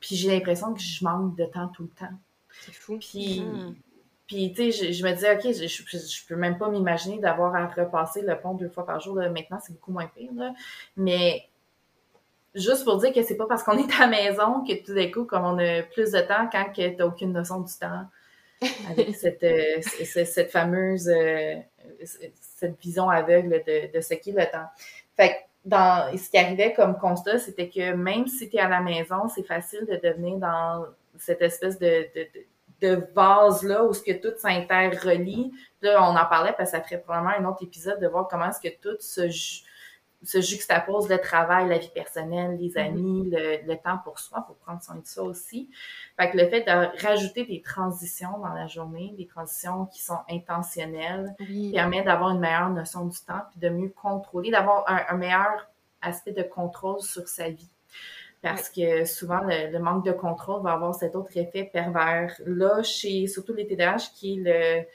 [0.01, 2.15] Puis j'ai l'impression que je manque de temps tout le temps.
[2.51, 2.99] C'est fou.
[2.99, 3.75] Puis, hmm.
[4.27, 7.67] puis tu sais, je, me disais, OK, je, je, peux même pas m'imaginer d'avoir à
[7.67, 9.15] repasser le pont deux fois par jour.
[9.17, 10.31] Maintenant, c'est beaucoup moins pire.
[10.97, 11.49] Mais
[12.55, 15.11] juste pour dire que c'est pas parce qu'on est à la maison que tout d'un
[15.11, 18.07] coup, comme on a plus de temps quand tu n'as aucune notion du temps
[18.91, 21.57] avec cette, euh, cette fameuse euh,
[22.41, 24.67] cette vision aveugle de, de ce qu'est le temps.
[25.17, 28.81] Fait dans, ce qui arrivait comme constat, c'était que même si tu es à la
[28.81, 30.87] maison, c'est facile de devenir dans
[31.19, 32.27] cette espèce de, de,
[32.81, 35.53] de vase-là où ce que tout s'interrelie.
[35.83, 38.49] Là, on en parlait parce que ça ferait probablement un autre épisode de voir comment
[38.49, 39.29] est-ce que tout se,
[40.27, 42.87] se juxtapose le travail, la vie personnelle, les mm-hmm.
[42.87, 45.71] amis, le, temps pour soi, pour prendre soin de ça aussi.
[46.19, 50.19] Fait que le fait de rajouter des transitions dans la journée, des transitions qui sont
[50.31, 51.35] intentionnelles,
[51.73, 55.69] permet d'avoir une meilleure notion du temps, puis de mieux contrôler, d'avoir un, meilleur
[56.03, 57.71] aspect de contrôle sur sa vie.
[58.43, 62.35] Parce que souvent, le, manque de contrôle va avoir cet autre effet pervers.
[62.45, 64.87] Là, chez surtout les TDAH, qui est le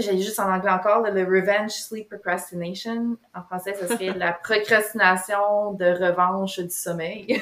[0.00, 3.16] j'ai juste en anglais encore, le, revenge sleep procrastination.
[3.34, 7.40] En français, ce serait la procrastination de revanche du sommeil.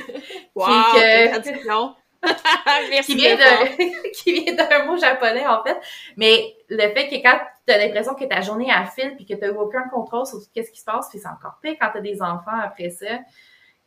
[0.54, 0.66] Wow,
[3.04, 3.64] qui vient d'un
[4.12, 5.78] qui vient d'un mot japonais en fait
[6.18, 9.32] mais le fait que quand tu as l'impression que ta journée a fil puis que
[9.32, 11.90] tu n'as aucun contrôle sur tout ce qui se passe puis c'est encore pire quand
[11.92, 13.20] tu as des enfants après ça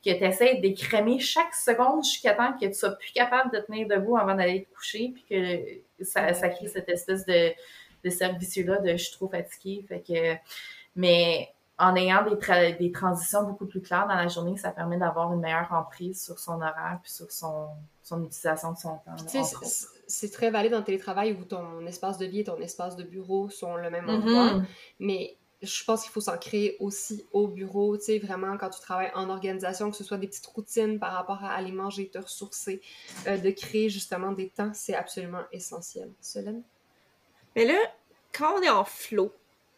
[0.03, 3.87] que tu essaies d'écrémer chaque seconde jusqu'à temps que tu sois plus capable de tenir
[3.87, 7.51] debout avant d'aller te coucher puis que ça, ça crée cette espèce de,
[8.03, 10.35] de service là de je suis trop fatiguée fait que
[10.95, 15.33] mais en ayant des, des transitions beaucoup plus claires dans la journée, ça permet d'avoir
[15.33, 17.69] une meilleure emprise sur son horaire puis sur son,
[18.03, 19.15] son utilisation de son temps.
[20.05, 23.03] C'est très valide dans le télétravail où ton espace de vie et ton espace de
[23.03, 24.53] bureau sont le même endroit.
[24.53, 24.65] Mm-hmm.
[24.99, 28.81] Mais je pense qu'il faut s'en créer aussi au bureau, tu sais, vraiment quand tu
[28.81, 32.17] travailles en organisation, que ce soit des petites routines par rapport à aller manger, te
[32.17, 32.81] ressourcer,
[33.27, 36.11] euh, de créer justement des temps, c'est absolument essentiel.
[36.19, 36.63] Solène?
[37.55, 37.77] Mais là,
[38.31, 39.31] quand on est en flow,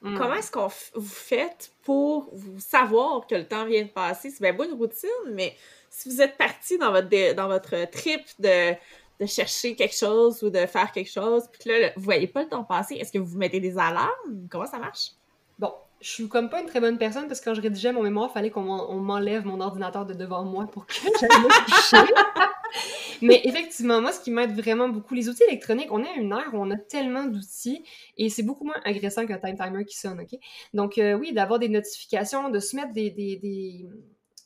[0.05, 0.17] Mm.
[0.19, 4.30] Comment est-ce qu'on vous faites pour vous savoir que le temps vient de passer?
[4.30, 5.55] C'est bien bonne routine, mais
[5.89, 8.73] si vous êtes parti dans votre, dans votre trip de,
[9.19, 12.43] de, chercher quelque chose ou de faire quelque chose, puis que là, vous voyez pas
[12.43, 14.47] le temps passer, est-ce que vous mettez des alarmes?
[14.51, 15.11] Comment ça marche?
[15.57, 18.03] Bon, je suis comme pas une très bonne personne parce que quand je rédigeais mon
[18.03, 22.13] mémoire, il fallait qu'on m'enlève mon ordinateur de devant moi pour que j'aille me coucher.
[23.21, 26.32] Mais effectivement, moi, ce qui m'aide vraiment beaucoup, les outils électroniques, on est à une
[26.32, 27.84] ère où on a tellement d'outils
[28.17, 30.38] et c'est beaucoup moins agressant qu'un time timer qui sonne, OK?
[30.73, 33.88] Donc, euh, oui, d'avoir des notifications, de se mettre des, des, des,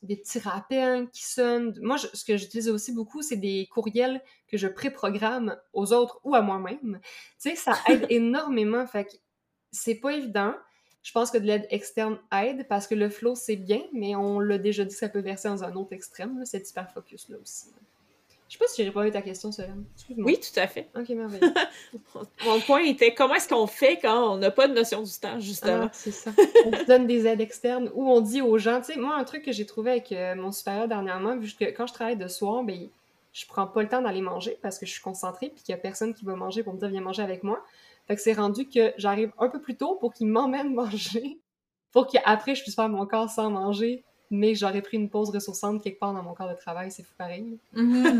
[0.03, 1.77] des petits rappels qui sonnent.
[1.81, 6.35] Moi, ce que j'utilise aussi beaucoup, c'est des courriels que je préprogramme aux autres ou
[6.35, 6.99] à moi-même.
[7.41, 8.85] Tu sais, ça aide énormément.
[8.87, 9.11] Fait que
[9.71, 10.53] c'est pas évident.
[11.01, 14.39] Je pense que de l'aide externe aide parce que le flow, c'est bien, mais on
[14.39, 17.67] l'a déjà dit, ça peut verser dans un autre extrême, cet hyper focus-là aussi.
[18.49, 19.85] Je sais pas si j'ai répondu à ta question, Solène.
[20.17, 20.89] Oui, tout à fait.
[20.97, 21.53] Ok, merveilleux.
[22.45, 25.39] Mon point était comment est-ce qu'on fait quand on n'a pas de notion du temps,
[25.39, 25.83] justement?
[25.85, 26.31] Ah, c'est ça.
[26.65, 29.45] on donne des aides externes ou on dit aux gens, tu sais, moi, un truc
[29.45, 32.63] que j'ai trouvé avec euh, mon supérieur dernièrement, vu que quand je travaille de soir,
[32.63, 32.89] ben,
[33.33, 35.77] je prends pas le temps d'aller manger parce que je suis concentrée puis qu'il y
[35.77, 37.63] a personne qui va manger pour me dire viens manger avec moi.
[38.07, 41.37] Fait que c'est rendu que j'arrive un peu plus tôt pour qu'il m'emmène manger,
[41.91, 45.81] pour qu'après je puisse faire mon corps sans manger, mais j'aurais pris une pause ressourçante
[45.83, 47.57] quelque part dans mon corps de travail, c'est fou pareil.
[47.73, 48.19] Mm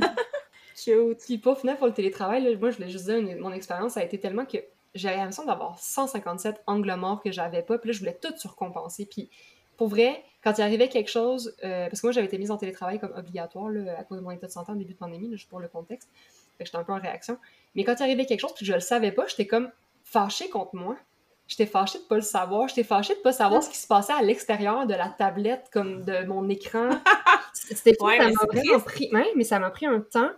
[1.26, 4.18] Puis pas final pour le télétravail, moi je voulais juste dire, mon expérience a été
[4.18, 4.58] tellement que
[4.96, 9.06] j'avais l'impression d'avoir 157 angles morts que j'avais pas, puis là je voulais tout surcompenser.
[9.06, 9.30] Puis
[9.78, 12.58] pour vrai, quand il arrivait quelque chose, euh, parce que moi j'avais été mise en
[12.58, 15.50] télétravail comme obligatoire à cause de mon état de santé en début de pandémie, juste
[15.50, 16.10] pour le contexte,
[16.58, 17.38] fait que j'étais un peu en réaction.
[17.76, 19.70] Mais quand il arrivait quelque chose puis que je le savais pas, j'étais comme
[20.04, 20.98] fâchée contre moi.
[21.50, 22.68] J'étais fâchée de pas le savoir.
[22.68, 26.06] J'étais fâchée de pas savoir ce qui se passait à l'extérieur de la tablette, comme
[26.06, 26.90] de mon écran.
[27.54, 29.10] C'était ça m'a vraiment pris...
[29.36, 30.30] mais ça m'a pris un temps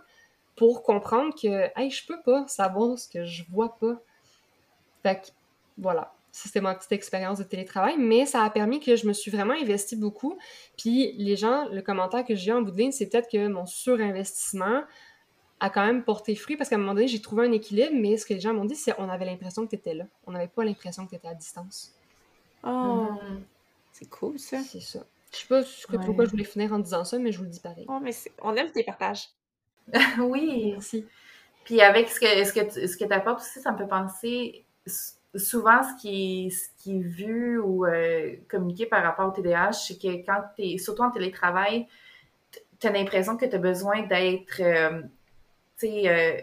[0.56, 4.00] pour comprendre que, hey, je peux pas savoir ce que je vois pas.
[5.02, 5.26] Fait que,
[5.76, 6.14] voilà.
[6.34, 9.52] C'était ma petite expérience de télétravail, mais ça a permis que je me suis vraiment
[9.52, 10.38] investie beaucoup.
[10.78, 13.66] Puis les gens, le commentaire que j'ai en bout de ligne, c'est peut-être que mon
[13.66, 14.82] surinvestissement
[15.62, 18.16] a quand même porté fruit parce qu'à un moment donné, j'ai trouvé un équilibre, mais
[18.16, 20.04] ce que les gens m'ont dit, c'est qu'on avait l'impression que tu étais là.
[20.26, 21.94] On n'avait pas l'impression que tu étais à distance.
[22.64, 23.10] Oh,
[23.92, 24.60] c'est cool ça.
[24.64, 25.04] C'est ça.
[25.30, 27.60] Je sais pas pourquoi je voulais finir en disant ça, mais je vous le dis
[27.60, 27.86] pareil.
[27.88, 28.10] Oh, mais
[28.42, 29.28] on aime tes partages.
[30.18, 30.72] oui.
[30.72, 31.06] Merci.
[31.64, 34.64] Puis avec ce que, ce que, ce que tu apportes aussi, ça me fait penser
[35.36, 39.72] souvent ce qui est, ce qui est vu ou euh, communiqué par rapport au TDAH,
[39.72, 41.86] c'est que quand tu es, surtout en télétravail,
[42.80, 45.02] tu as l'impression que tu as besoin d'être euh,
[45.84, 46.40] euh,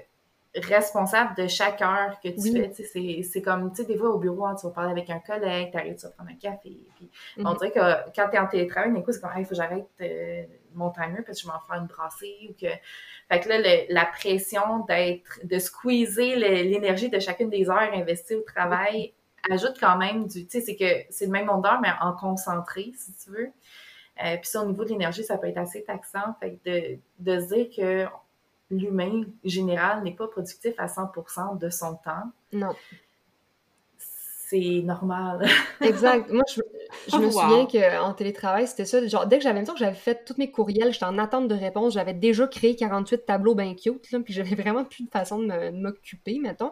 [0.55, 3.23] responsable de chaque heure que tu fais.
[3.23, 5.71] C'est comme, tu sais, des fois au bureau, hein, tu vas parler avec un collègue,
[5.71, 6.77] tu arrives, tu vas prendre un café.
[6.95, 7.57] Puis On mhm.
[7.57, 9.87] dirait que quand tu es en télétravail, d'un coup, c'est comme, il faut que j'arrête
[10.01, 12.47] euh, mon timer parce que je vais en faire une brassée.
[12.49, 12.71] Ou que...
[13.31, 18.41] Fait que là, la pression d'être, de squeezer l'énergie de chacune des heures investies au
[18.41, 19.13] travail
[19.51, 22.13] ajoute quand même du, tu sais, c'est que c'est le même nombre d'heures, mais en
[22.13, 23.51] concentré, si tu veux.
[24.23, 26.35] Euh, puis ça, au niveau de l'énergie, ça peut être assez taxant.
[26.39, 28.05] Fait que de, de se dire que
[28.71, 32.31] l'humain général n'est pas productif à 100% de son temps.
[32.53, 32.73] Non.
[33.97, 35.47] C'est normal.
[35.81, 36.31] exact.
[36.31, 39.05] Moi, je, me oh, souviens qu'en télétravail, c'était ça.
[39.05, 41.93] Genre, dès que j'avais que j'avais fait tous mes courriels, j'étais en attente de réponse,
[41.93, 45.69] j'avais déjà créé 48 tableaux bien cute, là, puis j'avais vraiment plus de façon de
[45.69, 46.71] m'occuper, mettons.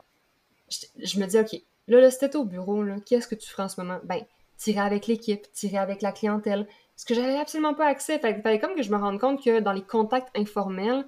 [0.70, 3.70] Je, me dis, OK, là, là c'était au bureau, là, qu'est-ce que tu ferais en
[3.70, 4.00] ce moment?
[4.04, 4.24] Ben,
[4.58, 6.68] tirer avec l'équipe, tirer avec la clientèle.
[6.96, 8.18] Ce que j'avais absolument pas accès.
[8.18, 11.06] Fait, fallait comme que je me rende compte que dans les contacts informels,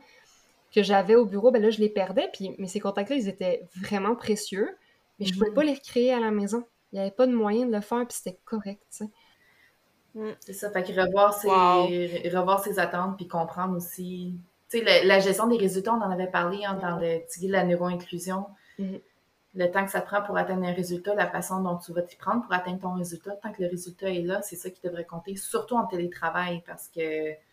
[0.74, 2.30] que j'avais au bureau, ben là, je les perdais.
[2.34, 4.78] Puis, mais ces contacts-là, ils étaient vraiment précieux.
[5.20, 5.56] Mais je pouvais mhm.
[5.56, 6.64] pas les recréer à la maison.
[6.92, 9.10] Il n'y avait pas de moyen de le faire, puis c'était correct, tu sais.
[10.16, 10.32] Mm.
[10.40, 14.36] C'est ça, fait que revoir ses, revoir ses attentes, puis comprendre aussi...
[14.70, 17.52] Tu sais, la, gestion des résultats, on en avait parlé hein, dans le petit de
[17.52, 18.46] la neuro-inclusion.
[18.78, 19.00] Mhm.
[19.56, 22.16] Le temps que ça prend pour atteindre un résultat, la façon dont tu vas t'y
[22.16, 25.06] prendre pour atteindre ton résultat, tant que le résultat est là, c'est ça qui devrait
[25.06, 27.00] compter, surtout en télétravail, parce que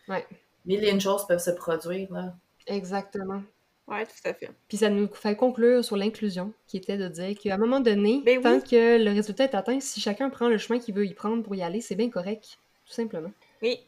[0.09, 0.27] ouais.
[0.67, 2.35] mille et une choses peuvent se produire, là.
[2.67, 3.43] Exactement.
[3.89, 4.51] Oui, tout à fait.
[4.69, 8.21] Puis ça nous fait conclure sur l'inclusion, qui était de dire qu'à un moment donné,
[8.25, 8.63] Ben tant oui.
[8.65, 11.55] que le résultat est atteint, si chacun prend le chemin qu'il veut y prendre pour
[11.55, 13.31] y aller, c'est bien correct, tout simplement.
[13.63, 13.79] Oui.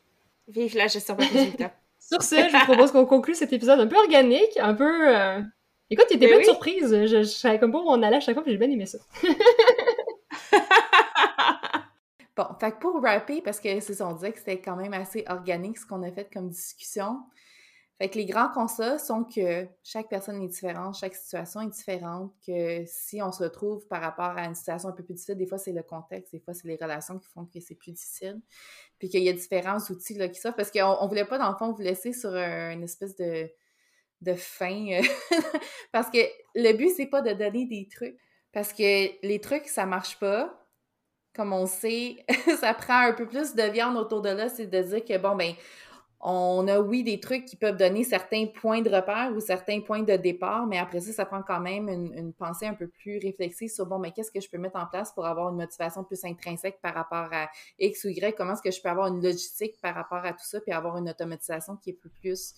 [0.47, 1.73] Vive la gestion par résultat.
[1.99, 5.17] Sur ce, je vous propose qu'on conclue cet épisode un peu organique, un peu...
[5.17, 5.41] euh,
[5.91, 6.45] Écoute, il des Ben bonnes oui.
[6.45, 6.91] surprises.
[6.91, 8.87] Je, je savais comme pas où on allait à chaque fois, puis j'ai bien aimé
[8.87, 8.99] ça.
[12.37, 15.25] Bon, fait que pour rapper, parce que c'est on disait que c'était quand même assez
[15.29, 17.19] organique ce qu'on a fait comme discussion.
[17.99, 22.33] Fait que les grands constats sont que chaque personne est différente, chaque situation est différente,
[22.47, 25.47] que si on se retrouve par rapport à une situation un peu plus difficile, des
[25.47, 28.41] fois c'est le contexte, des fois c'est les relations qui font que c'est plus difficile,
[28.99, 31.51] puis qu'il y a différents outils là, qui s'offrent, parce qu'on on voulait pas, dans
[31.51, 33.51] le fond, vous laisser sur un- une espèce de,
[34.21, 35.03] de fin, euh,
[35.93, 36.19] parce que
[36.55, 38.19] le but, c'est pas de donner des trucs,
[38.53, 40.67] parce que les trucs, ça marche pas,
[41.35, 42.25] comme on sait,
[42.61, 45.37] ça prend un peu plus de viande autour de là, c'est de dire que, bon,
[45.37, 45.55] ben,
[46.21, 50.03] on a, oui, des trucs qui peuvent donner certains points de repère ou certains points
[50.03, 53.69] de départ, mais après ça, ça prend quand même une, pensée un peu plus réflexive
[53.69, 56.25] sur, bon, mais qu'est-ce que je peux mettre en place pour avoir une motivation plus
[56.25, 57.49] intrinsèque par rapport à
[57.79, 58.35] X ou Y?
[58.37, 60.97] Comment est-ce que je peux avoir une logistique par rapport à tout ça, puis avoir
[60.97, 62.55] une automatisation qui est plus, plus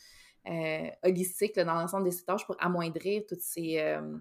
[0.49, 3.79] euh, holistique dans l'ensemble des tâches pour amoindrir toutes ces...
[3.79, 4.17] euh,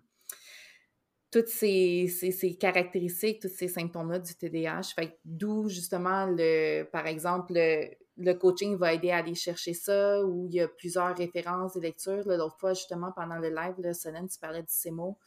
[1.31, 4.95] toutes ces, ces, ces caractéristiques, tous ces symptômes-là du TDAH.
[4.95, 7.87] Fait d'où, justement, le, par exemple, le,
[8.19, 11.79] le coaching va aider à aller chercher ça, où il y a plusieurs références et
[11.79, 12.23] lectures.
[12.25, 15.17] L'autre fois, justement, pendant le live, là, Solène, tu parlais du CEMO,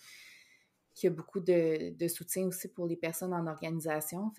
[0.94, 4.30] qui a beaucoup de, soutien aussi pour les personnes en organisation.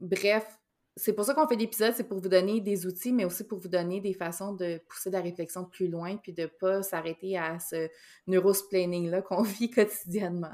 [0.00, 0.58] Bref,
[0.96, 3.58] c'est pour ça qu'on fait l'épisode, c'est pour vous donner des outils, mais aussi pour
[3.58, 7.36] vous donner des façons de pousser la réflexion plus loin, puis de ne pas s'arrêter
[7.38, 7.88] à ce
[8.26, 10.52] neurosplaining-là qu'on vit quotidiennement.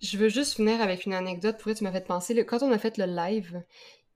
[0.00, 1.58] Je veux juste finir avec une anecdote.
[1.58, 3.62] Pour tu m'as fait penser, quand on a fait le live,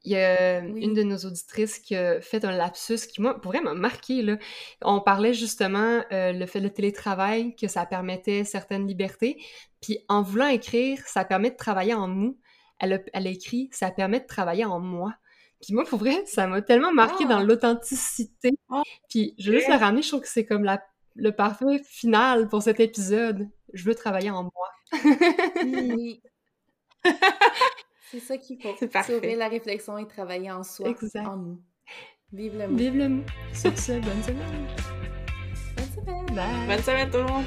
[0.05, 0.83] il y a Oui.
[0.83, 4.23] une de nos auditrices qui a fait un lapsus qui, moi, pour m'a marqué.
[4.23, 4.37] Là.
[4.83, 9.43] On parlait justement euh, le fait de télétravail, que ça permettait certaines libertés.
[9.81, 12.39] Puis en voulant écrire, ça permet de travailler en nous.
[12.79, 15.15] Elle a, elle a écrit, ça permet de travailler en moi.
[15.63, 17.35] Puis moi, pour vrai, ça m'a tellement marqué Ah.
[17.35, 18.51] dans l'authenticité.
[18.71, 18.83] Ah.
[19.09, 20.83] Puis je veux juste la ramener, je trouve que c'est comme la,
[21.15, 23.49] le parfait final pour cet épisode.
[23.73, 25.03] Je veux travailler en moi.
[25.65, 26.23] Oui.
[28.15, 28.75] c'est ça qu'il faut.
[28.79, 29.15] C'est parfait.
[29.15, 31.27] Sauver la réflexion et travailler en soi, Exact.
[31.27, 31.61] en nous.
[32.33, 32.79] Vive le monde.
[32.79, 33.23] Vive le mot.
[33.53, 34.67] Sur ce, bonne semaine.
[35.77, 36.27] Bonne semaine.
[36.35, 36.67] Bye.
[36.69, 37.45] Bonne semaine tout le monde!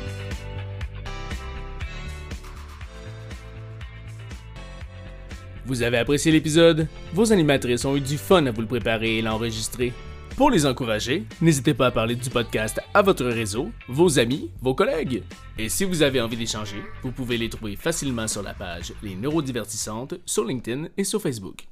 [5.65, 6.87] Vous avez apprécié l'épisode?
[7.13, 9.91] Vos animatrices ont eu du fun à vous le préparer et l'enregistrer.
[10.37, 14.75] Pour les encourager, n'hésitez pas à parler du podcast à votre réseau, vos amis, vos
[14.75, 15.23] collègues.
[15.57, 19.15] Et si vous avez envie d'échanger, vous pouvez les trouver facilement sur la page Les
[19.15, 21.67] Neurodivertissantes sur LinkedIn et sur Facebook.